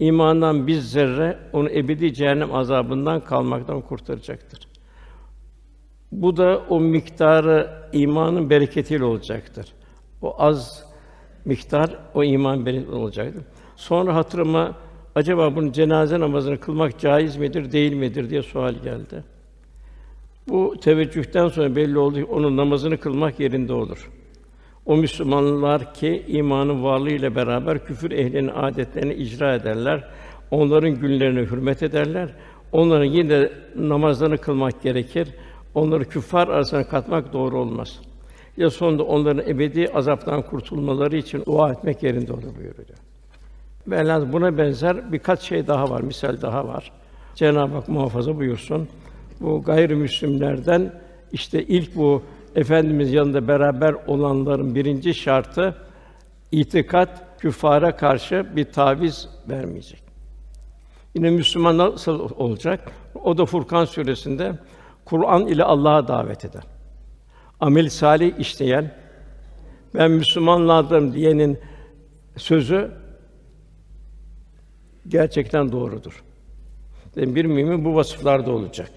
İmandan 0.00 0.66
bir 0.66 0.78
zerre 0.80 1.38
onu 1.52 1.70
ebedi 1.70 2.14
cehennem 2.14 2.54
azabından 2.54 3.20
kalmaktan 3.20 3.80
kurtaracaktır. 3.80 4.68
Bu 6.12 6.36
da 6.36 6.62
o 6.68 6.80
miktarı 6.80 7.88
imanın 7.92 8.50
bereketiyle 8.50 9.04
olacaktır. 9.04 9.72
O 10.22 10.42
az 10.42 10.87
miktar 11.48 11.90
o 12.14 12.24
iman 12.24 12.66
bereketiyle 12.66 12.96
olacaktır. 12.96 13.42
Sonra 13.76 14.14
hatırıma 14.14 14.76
acaba 15.14 15.56
bunun 15.56 15.72
cenaze 15.72 16.20
namazını 16.20 16.60
kılmak 16.60 16.98
caiz 16.98 17.36
midir, 17.36 17.72
değil 17.72 17.92
midir 17.92 18.30
diye 18.30 18.42
sual 18.42 18.74
geldi. 18.74 19.24
Bu 20.48 20.74
teveccühten 20.80 21.48
sonra 21.48 21.76
belli 21.76 21.98
oldu 21.98 22.16
ki 22.16 22.24
onun 22.24 22.56
namazını 22.56 22.98
kılmak 22.98 23.40
yerinde 23.40 23.72
olur. 23.72 24.10
O 24.86 24.96
Müslümanlar 24.96 25.94
ki 25.94 26.24
imanın 26.28 26.84
varlığı 26.84 27.10
ile 27.10 27.34
beraber 27.34 27.84
küfür 27.84 28.10
ehlinin 28.10 28.48
adetlerini 28.48 29.14
icra 29.14 29.54
ederler. 29.54 30.08
Onların 30.50 30.90
günlerine 30.90 31.40
hürmet 31.40 31.82
ederler. 31.82 32.28
Onların 32.72 33.04
yine 33.04 33.50
namazlarını 33.76 34.38
kılmak 34.38 34.82
gerekir. 34.82 35.28
Onları 35.74 36.04
küffar 36.04 36.48
arasına 36.48 36.88
katmak 36.88 37.32
doğru 37.32 37.58
olmaz. 37.58 38.00
Ya 38.58 38.70
sonunda 38.70 39.02
onların 39.02 39.50
ebedi 39.50 39.88
azaptan 39.94 40.42
kurtulmaları 40.42 41.16
için 41.16 41.44
dua 41.46 41.72
etmek 41.72 42.02
yerinde 42.02 42.32
olur 42.32 42.56
buyuruyor. 42.56 42.98
Velhâsıl 43.86 44.32
buna 44.32 44.58
benzer 44.58 45.12
birkaç 45.12 45.40
şey 45.40 45.66
daha 45.66 45.90
var, 45.90 46.00
misal 46.00 46.42
daha 46.42 46.68
var. 46.68 46.92
Cenab-ı 47.34 47.74
Hak 47.74 47.88
muhafaza 47.88 48.36
buyursun. 48.36 48.88
Bu 49.40 49.62
gayrimüslimlerden 49.62 50.92
işte 51.32 51.62
ilk 51.62 51.96
bu 51.96 52.22
Efendimiz 52.54 53.12
yanında 53.12 53.48
beraber 53.48 53.96
olanların 54.06 54.74
birinci 54.74 55.14
şartı 55.14 55.74
itikat 56.52 57.40
küfara 57.40 57.96
karşı 57.96 58.46
bir 58.56 58.64
taviz 58.64 59.28
vermeyecek. 59.48 60.02
Yine 61.14 61.30
Müslüman 61.30 61.78
nasıl 61.78 62.30
olacak? 62.36 62.92
O 63.24 63.38
da 63.38 63.46
Furkan 63.46 63.84
suresinde 63.84 64.52
Kur'an 65.04 65.46
ile 65.46 65.64
Allah'a 65.64 66.08
davet 66.08 66.44
eden, 66.44 66.62
amel 67.60 67.88
salih 67.88 68.38
işleyen, 68.38 68.94
ben 69.94 70.10
Müslümanlardım 70.10 71.14
diyenin 71.14 71.58
sözü 72.36 72.90
gerçekten 75.08 75.72
doğrudur. 75.72 76.24
Yani 77.16 77.34
bir 77.34 77.44
mümin 77.44 77.84
bu 77.84 77.94
vasıflarda 77.94 78.50
olacak. 78.50 78.90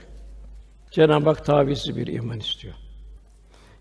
Cenab-ı 0.91 1.29
Hak 1.29 1.45
tavizli 1.45 1.95
bir 1.95 2.07
iman 2.07 2.39
istiyor. 2.39 2.73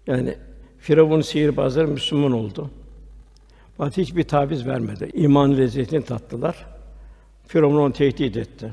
Yani 0.07 0.35
Firavun 0.79 1.21
sihirbazları 1.21 1.89
Müslüman 1.89 2.33
oldu. 2.33 2.71
Fakat 3.77 3.97
hiçbir 3.97 4.25
taviz 4.25 4.67
vermedi. 4.67 5.11
İman 5.15 5.57
lezzetini 5.57 6.05
tattılar. 6.05 6.67
Firavun 7.47 7.77
onu 7.77 7.93
tehdit 7.93 8.37
etti. 8.37 8.73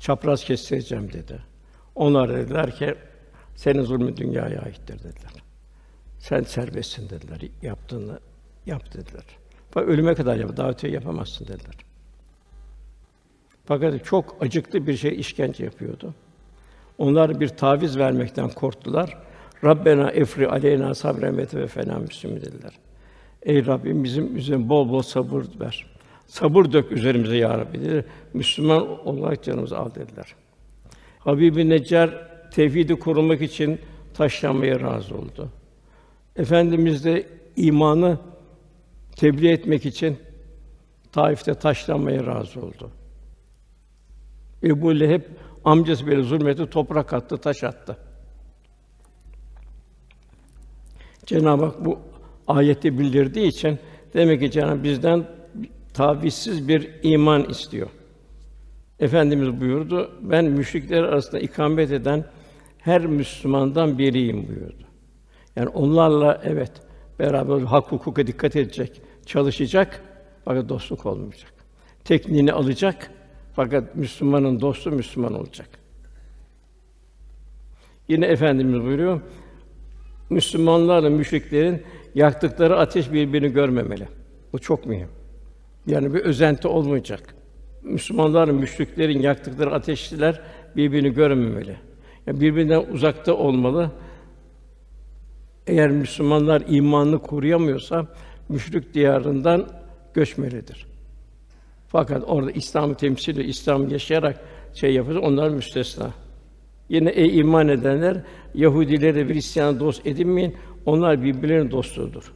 Çapraz 0.00 0.44
kestireceğim 0.44 1.12
dedi. 1.12 1.38
Onlar 1.94 2.32
dediler 2.32 2.76
ki 2.76 2.94
Senin 3.56 3.82
zulmün 3.82 4.16
dünyaya 4.16 4.60
aittir 4.60 4.98
dediler. 4.98 5.32
Sen 6.18 6.42
serbestsin 6.42 7.10
dediler. 7.10 7.40
Yaptığını 7.62 8.20
yap 8.66 8.92
dediler. 8.94 9.24
Bak 9.74 9.88
ölüme 9.88 10.14
kadar 10.14 10.36
yap, 10.36 10.56
daha 10.56 10.70
öte 10.70 10.88
yapamazsın 10.88 11.44
dediler. 11.44 11.74
Fakat 13.64 14.04
çok 14.04 14.36
acıklı 14.40 14.86
bir 14.86 14.96
şey 14.96 15.20
işkence 15.20 15.64
yapıyordu. 15.64 16.14
Onlar 16.98 17.40
bir 17.40 17.48
taviz 17.48 17.98
vermekten 17.98 18.48
korktular. 18.48 19.18
Rabbena 19.64 20.10
efri 20.10 20.48
aleyna 20.48 20.94
sabren 20.94 21.38
ve 21.38 21.66
fena 21.66 21.98
müslüm 21.98 22.36
dediler. 22.36 22.72
Ey 23.42 23.66
Rabbim 23.66 24.04
bizim 24.04 24.36
üzerimize 24.36 24.68
bol 24.68 24.88
bol 24.88 25.02
sabır 25.02 25.44
ver. 25.60 25.86
Sabır 26.26 26.72
dök 26.72 26.92
üzerimize 26.92 27.36
ya 27.36 27.58
Rabbi 27.58 27.80
dedi. 27.80 28.04
Müslüman 28.34 29.06
olarak 29.06 29.44
canımızı 29.44 29.78
al 29.78 29.94
dediler. 29.94 30.34
Habibi 31.18 31.68
Neccar 31.68 32.33
tevhidi 32.54 32.94
korumak 32.94 33.42
için 33.42 33.80
taşlanmaya 34.14 34.80
razı 34.80 35.16
oldu. 35.16 35.48
Efendimiz 36.36 37.04
de 37.04 37.26
imanı 37.56 38.18
tebliğ 39.16 39.50
etmek 39.50 39.86
için 39.86 40.18
Taif'te 41.12 41.54
taşlanmaya 41.54 42.26
razı 42.26 42.60
oldu. 42.60 42.90
Ebu 44.62 45.00
Leheb 45.00 45.22
amcası 45.64 46.06
böyle 46.06 46.22
zulmetti, 46.22 46.70
toprak 46.70 47.12
attı, 47.12 47.36
taş 47.36 47.64
attı. 47.64 47.96
Cenab-ı 51.26 51.64
Hak 51.64 51.84
bu 51.84 51.98
ayeti 52.46 52.98
bildirdiği 52.98 53.46
için 53.46 53.78
demek 54.14 54.40
ki 54.40 54.50
Cenab-ı 54.50 54.82
bizden 54.82 55.24
tavizsiz 55.94 56.68
bir 56.68 56.90
iman 57.02 57.44
istiyor. 57.44 57.88
Efendimiz 59.00 59.60
buyurdu, 59.60 60.10
ben 60.20 60.44
müşrikler 60.44 61.02
arasında 61.02 61.40
ikamet 61.40 61.92
eden 61.92 62.24
her 62.84 63.06
Müslümandan 63.06 63.98
biriyim 63.98 64.48
buyurdu. 64.48 64.84
Yani 65.56 65.68
onlarla 65.68 66.40
evet 66.44 66.72
beraber 67.18 67.60
hak 67.60 67.92
hukuka 67.92 68.26
dikkat 68.26 68.56
edecek, 68.56 69.02
çalışacak 69.26 70.02
fakat 70.44 70.68
dostluk 70.68 71.06
olmayacak. 71.06 71.52
Tekniğini 72.04 72.52
alacak 72.52 73.10
fakat 73.56 73.96
Müslümanın 73.96 74.60
dostu 74.60 74.90
Müslüman 74.90 75.34
olacak. 75.34 75.68
Yine 78.08 78.26
efendimiz 78.26 78.82
buyuruyor. 78.82 79.20
Müslümanlarla 80.30 81.10
müşriklerin 81.10 81.82
yaktıkları 82.14 82.78
ateş 82.78 83.12
birbirini 83.12 83.52
görmemeli. 83.52 84.08
Bu 84.52 84.58
çok 84.58 84.86
mühim. 84.86 85.08
Yani 85.86 86.14
bir 86.14 86.20
özenti 86.20 86.68
olmayacak. 86.68 87.34
Müslümanların, 87.82 88.54
müşriklerin 88.54 89.20
yaktıkları 89.20 89.74
ateşler 89.74 90.40
birbirini 90.76 91.14
görmemeli. 91.14 91.76
Yani 92.26 92.40
birbirinden 92.40 92.84
uzakta 92.92 93.34
olmalı. 93.34 93.90
Eğer 95.66 95.90
Müslümanlar 95.90 96.62
imanını 96.68 97.18
koruyamıyorsa 97.18 98.06
müşrik 98.48 98.94
diyarından 98.94 99.68
göçmelidir. 100.14 100.86
Fakat 101.88 102.24
orada 102.26 102.50
İslam'ı 102.50 102.94
temsil 102.94 103.32
ediyor, 103.32 103.48
İslam 103.48 103.88
yaşayarak 103.88 104.40
şey 104.74 104.94
yapıyor, 104.94 105.22
onlar 105.22 105.48
müstesna. 105.48 106.10
Yine 106.88 107.10
ey 107.10 107.38
iman 107.38 107.68
edenler 107.68 108.22
Yahudileri 108.54 109.28
ve 109.28 109.34
Hristiyanı 109.34 109.80
dost 109.80 110.06
edinmeyin. 110.06 110.56
Onlar 110.86 111.22
birbirlerinin 111.22 111.70
dostudur. 111.70 112.32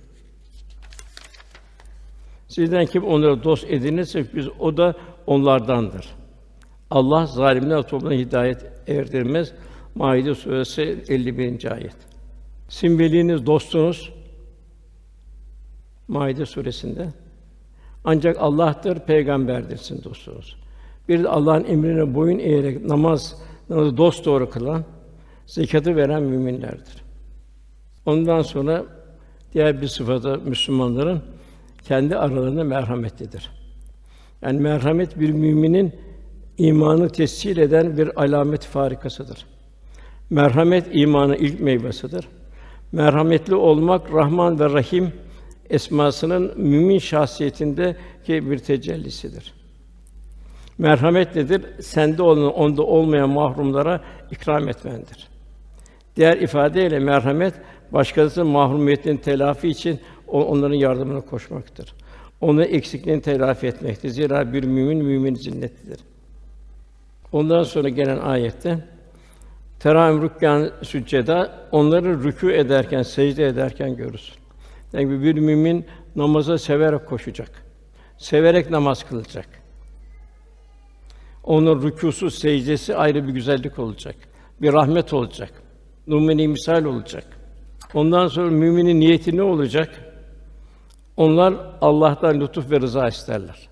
Sizden 2.49 2.87
kim 2.87 3.05
onları 3.05 3.45
dost 3.45 3.65
edinirse 3.71 4.25
biz 4.35 4.49
o 4.59 4.77
da 4.77 4.95
onlardandır. 5.27 6.07
Allah 6.91 7.27
zalimler 7.27 7.83
toplumuna 7.83 8.19
hidayet 8.19 8.67
erdirmez. 8.89 9.53
Maide 9.95 10.35
suresi 10.35 11.05
51. 11.09 11.73
ayet. 11.73 11.97
Sizin 12.69 12.99
veliniz, 12.99 13.47
dostunuz 13.47 14.13
Maide 16.09 16.47
suresinde 16.47 17.09
ancak 18.05 18.37
Allah'tır, 18.41 18.99
peygamberdir 18.99 19.77
sizin 19.77 20.05
dostunuz. 20.05 20.57
Bir 21.09 21.25
de 21.25 21.29
Allah'ın 21.29 21.65
emrine 21.65 22.15
boyun 22.15 22.39
eğerek 22.39 22.85
namaz, 22.85 23.37
namazı 23.71 23.97
dost 23.97 24.25
doğru 24.25 24.51
kılan, 24.51 24.85
zekatı 25.47 25.97
veren 25.97 26.23
müminlerdir. 26.23 27.05
Ondan 28.07 28.43
sonra 28.43 28.85
diğer 29.55 29.83
bir 29.83 29.87
sıfatı 29.87 30.39
Müslümanların 30.39 31.23
kendi 31.83 32.17
aralarında 32.17 32.65
merhametlidir. 32.65 33.51
Yani 34.43 34.61
merhamet 34.61 35.21
bir 35.21 35.31
müminin 35.31 35.93
imanı 36.59 37.09
tescil 37.09 37.57
eden 37.57 37.97
bir 37.97 38.23
alamet 38.23 38.65
farikasıdır. 38.65 39.47
Merhamet 40.31 40.87
imanın 40.93 41.35
ilk 41.35 41.61
meyvesidir. 41.61 42.29
Merhametli 42.93 43.55
olmak 43.55 44.13
Rahman 44.13 44.61
ve 44.61 44.65
Rahim 44.65 45.13
esmasının 45.71 46.53
mümin 46.57 46.99
şahsiyetinde 46.99 47.97
ki 48.25 48.51
bir 48.51 48.59
tecellisidir. 48.59 49.55
Merhamet 50.79 51.37
nedir? 51.37 51.63
Sende 51.81 52.23
olan, 52.23 52.55
onda 52.55 52.83
olmayan 52.83 53.31
mahrumlara 53.31 54.01
ikram 54.31 54.69
etmendir. 54.69 55.29
Diğer 56.17 56.37
ifadeyle 56.37 56.99
merhamet 56.99 57.55
başkasının 57.93 58.47
mahrumiyetini 58.47 59.21
telafi 59.21 59.69
için 59.69 60.01
onların 60.27 60.75
yardımına 60.75 61.21
koşmaktır. 61.21 61.95
Onu 62.41 62.65
eksikliğini 62.65 63.23
telafi 63.23 63.67
etmektir. 63.67 64.09
Zira 64.09 64.53
bir 64.53 64.65
mümin 64.65 65.05
mümin 65.05 65.35
cinnetlidir. 65.35 65.99
Ondan 67.33 67.63
sonra 67.63 67.89
gelen 67.89 68.19
ayette 68.19 68.79
Teram 69.81 70.23
rükkan 70.23 70.71
sücceda 70.83 71.69
onları 71.73 72.09
rükû 72.09 72.53
ederken, 72.53 73.03
secde 73.03 73.47
ederken 73.47 73.97
görürsün. 73.97 74.35
Yani 74.93 75.23
bir 75.23 75.35
mümin 75.35 75.87
namaza 76.17 76.59
severek 76.59 77.07
koşacak. 77.07 77.51
Severek 78.19 78.71
namaz 78.71 79.09
kılacak. 79.09 79.49
Onun 81.45 81.83
rükûsu, 81.83 82.31
secdesi 82.31 82.97
ayrı 82.97 83.29
bir 83.29 83.33
güzellik 83.33 83.79
olacak. 83.79 84.17
Bir 84.63 84.73
rahmet 84.73 85.13
olacak. 85.13 85.53
Numune 86.07 86.47
misal 86.47 86.85
olacak. 86.85 87.25
Ondan 87.95 88.29
sonra 88.29 88.51
müminin 88.51 89.01
niyeti 89.01 89.37
ne 89.37 89.43
olacak? 89.43 90.05
Onlar 91.17 91.55
Allah'tan 91.81 92.41
lütuf 92.41 92.71
ve 92.71 92.81
rıza 92.81 93.09
isterler. 93.09 93.69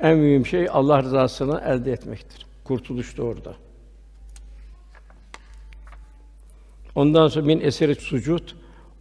En 0.00 0.18
mühim 0.18 0.46
şey 0.46 0.66
Allah 0.70 1.02
rızasını 1.02 1.60
elde 1.60 1.92
etmektir. 1.92 2.46
Kurtuluş 2.64 3.18
da 3.18 3.22
orada. 3.22 3.54
Ondan 6.98 7.28
sonra 7.28 7.46
min 7.46 7.60
eseri 7.60 7.94
sucud 7.94 8.42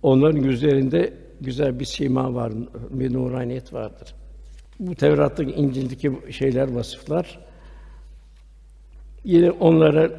onların 0.03 0.41
yüzlerinde 0.41 1.13
güzel 1.41 1.79
bir 1.79 1.86
sima 1.86 2.33
var, 2.33 2.53
bir 2.89 3.13
nuraniyet 3.13 3.73
vardır. 3.73 4.13
Bu 4.79 4.95
Tevrat'taki 4.95 5.51
İncil'deki 5.51 6.12
şeyler, 6.31 6.67
vasıflar 6.67 7.39
yine 9.23 9.51
onlara 9.51 10.12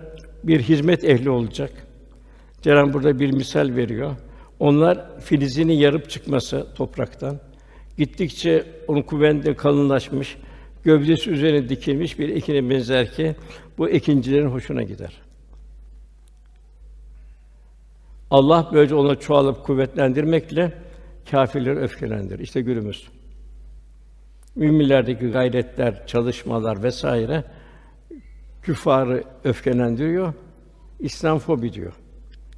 bir 0.45 0.61
hizmet 0.61 1.05
ehli 1.05 1.31
olacak. 1.31 1.73
Cenab-ı 2.63 2.93
burada 2.93 3.21
bir 3.21 3.31
misal 3.33 3.77
veriyor. 3.77 4.17
Onlar 4.59 5.21
filizini 5.21 5.77
yarıp 5.77 6.11
çıkması 6.11 6.67
topraktan 6.75 7.39
gittikçe 7.99 8.65
onun 8.89 9.03
kuvvetinde 9.03 9.55
kalınlaşmış, 9.55 10.37
gövdesi 10.85 11.31
üzerine 11.31 11.69
dikilmiş 11.69 12.19
bir 12.19 12.29
ekine 12.29 12.71
benzer 12.71 13.13
ki 13.13 13.37
bu 13.79 13.89
ekincilerin 13.89 14.49
hoşuna 14.49 14.83
gider. 14.83 15.28
Allah 18.31 18.71
böylece 18.73 18.95
ona 18.95 19.17
çoğalıp 19.17 19.65
kuvvetlendirmekle 19.65 20.73
kâfirleri 21.31 21.79
öfkelendirir. 21.79 22.39
İşte 22.39 22.61
günümüz. 22.61 23.09
Müminlerdeki 24.55 25.31
gayretler, 25.31 26.07
çalışmalar 26.07 26.83
vesaire 26.83 27.45
küffarı 28.63 29.25
öfkelendiriyor. 29.45 30.33
İslam 30.99 31.39
fobi 31.39 31.73
diyor. 31.73 31.93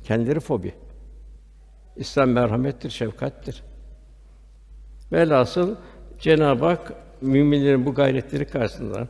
Kendileri 0.04 0.40
fobi. 0.40 0.74
İslam 1.96 2.30
merhamettir, 2.30 2.90
şefkattir. 2.90 3.62
Velhasıl 5.12 5.76
Cenab-ı 6.18 6.64
Hak 6.64 6.92
müminlerin 7.20 7.86
bu 7.86 7.94
gayretleri 7.94 8.44
karşısında, 8.44 9.08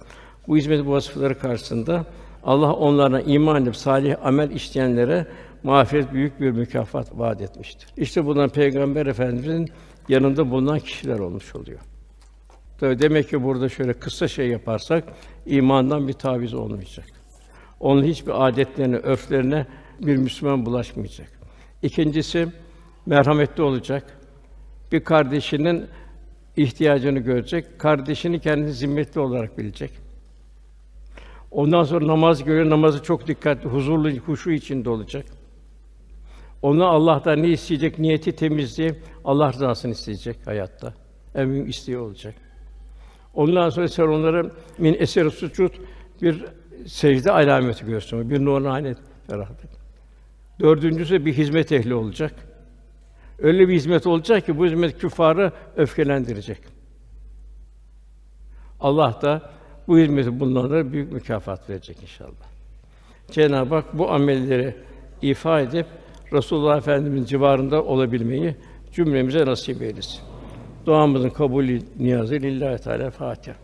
bu 0.49 0.57
hizmet 0.57 0.87
bu 0.87 0.91
vasıfları 0.91 1.39
karşısında 1.39 2.07
Allah 2.45 2.73
onlara 2.73 3.21
iman 3.21 3.63
edip 3.63 3.77
salih 3.77 4.27
amel 4.27 4.51
işleyenlere 4.51 5.27
mağfiret 5.63 6.13
büyük 6.13 6.41
bir 6.41 6.51
mükafat 6.51 7.19
vaat 7.19 7.43
etmiştir. 7.43 7.89
İşte 7.97 8.27
bundan 8.27 8.49
Peygamber 8.49 9.07
Efendimizin 9.07 9.69
yanında 10.09 10.51
bulunan 10.51 10.79
kişiler 10.79 11.19
olmuş 11.19 11.57
oluyor. 11.57 11.81
Tabii 12.79 12.99
demek 12.99 13.29
ki 13.29 13.43
burada 13.43 13.69
şöyle 13.69 13.93
kısa 13.93 14.29
şey 14.29 14.49
yaparsak 14.49 15.05
imandan 15.47 16.09
bir 16.09 16.13
taviz 16.13 16.55
olmayacak. 16.55 17.07
Onun 17.81 18.05
hiçbir 18.05 18.49
adetlerine, 18.49 18.97
örflerine 18.97 19.67
bir 20.01 20.17
Müslüman 20.17 20.67
bulaşmayacak. 20.67 21.29
İkincisi 21.83 22.49
merhametli 23.07 23.63
olacak. 23.63 24.19
Bir 24.93 25.05
kardeşinin 25.05 25.87
ihtiyacını 26.57 27.19
görecek, 27.19 27.79
kardeşini 27.79 28.41
kendi 28.41 28.73
zimmetli 28.73 29.21
olarak 29.21 29.59
bilecek. 29.59 29.91
Ondan 31.51 31.83
sonra 31.83 32.07
namaz 32.07 32.45
göre 32.45 32.71
namazı 32.71 33.03
çok 33.03 33.27
dikkatli, 33.27 33.69
huzurlu, 33.69 34.11
huşu 34.11 34.51
içinde 34.51 34.91
olacak. 34.91 35.27
Onu 36.63 36.87
Allah'tan 36.87 37.43
ne 37.43 37.49
isteyecek? 37.49 37.99
Niyeti 37.99 38.33
temizliği, 38.33 38.95
Allah 39.25 39.53
rızasını 39.53 39.93
isteyecek 39.93 40.47
hayatta. 40.47 40.95
En 41.35 41.51
büyük 41.51 41.69
isteği 41.69 41.99
olacak. 41.99 42.35
Ondan 43.35 43.71
sonra 43.71 43.89
sen 43.89 44.03
onlara 44.03 44.51
min 44.79 44.97
eser 44.99 45.31
sucud 45.31 45.71
bir 46.23 46.45
secde 46.87 47.33
alameti 47.33 47.87
gösteriyor. 47.87 48.31
Bir 48.31 48.45
nurani 48.45 48.95
ferahlık. 49.27 49.71
Dördüncüsü 50.61 51.25
bir 51.25 51.33
hizmet 51.33 51.73
ehli 51.73 51.95
olacak. 51.95 52.35
Öyle 53.39 53.69
bir 53.69 53.75
hizmet 53.75 54.07
olacak 54.07 54.47
ki 54.47 54.59
bu 54.59 54.67
hizmet 54.67 54.99
küffarı 54.99 55.53
öfkelendirecek. 55.77 56.59
Allah 58.81 59.19
da 59.23 59.51
bu 59.89 59.99
hizmeti 59.99 60.41
bunlara 60.41 60.93
büyük 60.93 61.13
mükafat 61.13 61.71
verecek 61.71 62.03
inşallah. 62.03 62.51
Cenab-ı 63.31 63.75
Hak 63.75 63.99
bu 63.99 64.11
amelleri 64.11 64.77
ifa 65.23 65.61
edip 65.61 65.87
Resulullah 66.33 66.79
Efendimizin 66.79 67.25
civarında 67.25 67.85
olabilmeyi 67.85 68.57
cümlemize 68.93 69.47
nasip 69.47 69.83
eylesin. 69.83 70.21
Duamızın 70.87 71.31
kabulü 71.31 71.81
niyazı 71.99 72.35
lillahi 72.35 72.83
teala 72.83 73.11
Fatiha. 73.11 73.57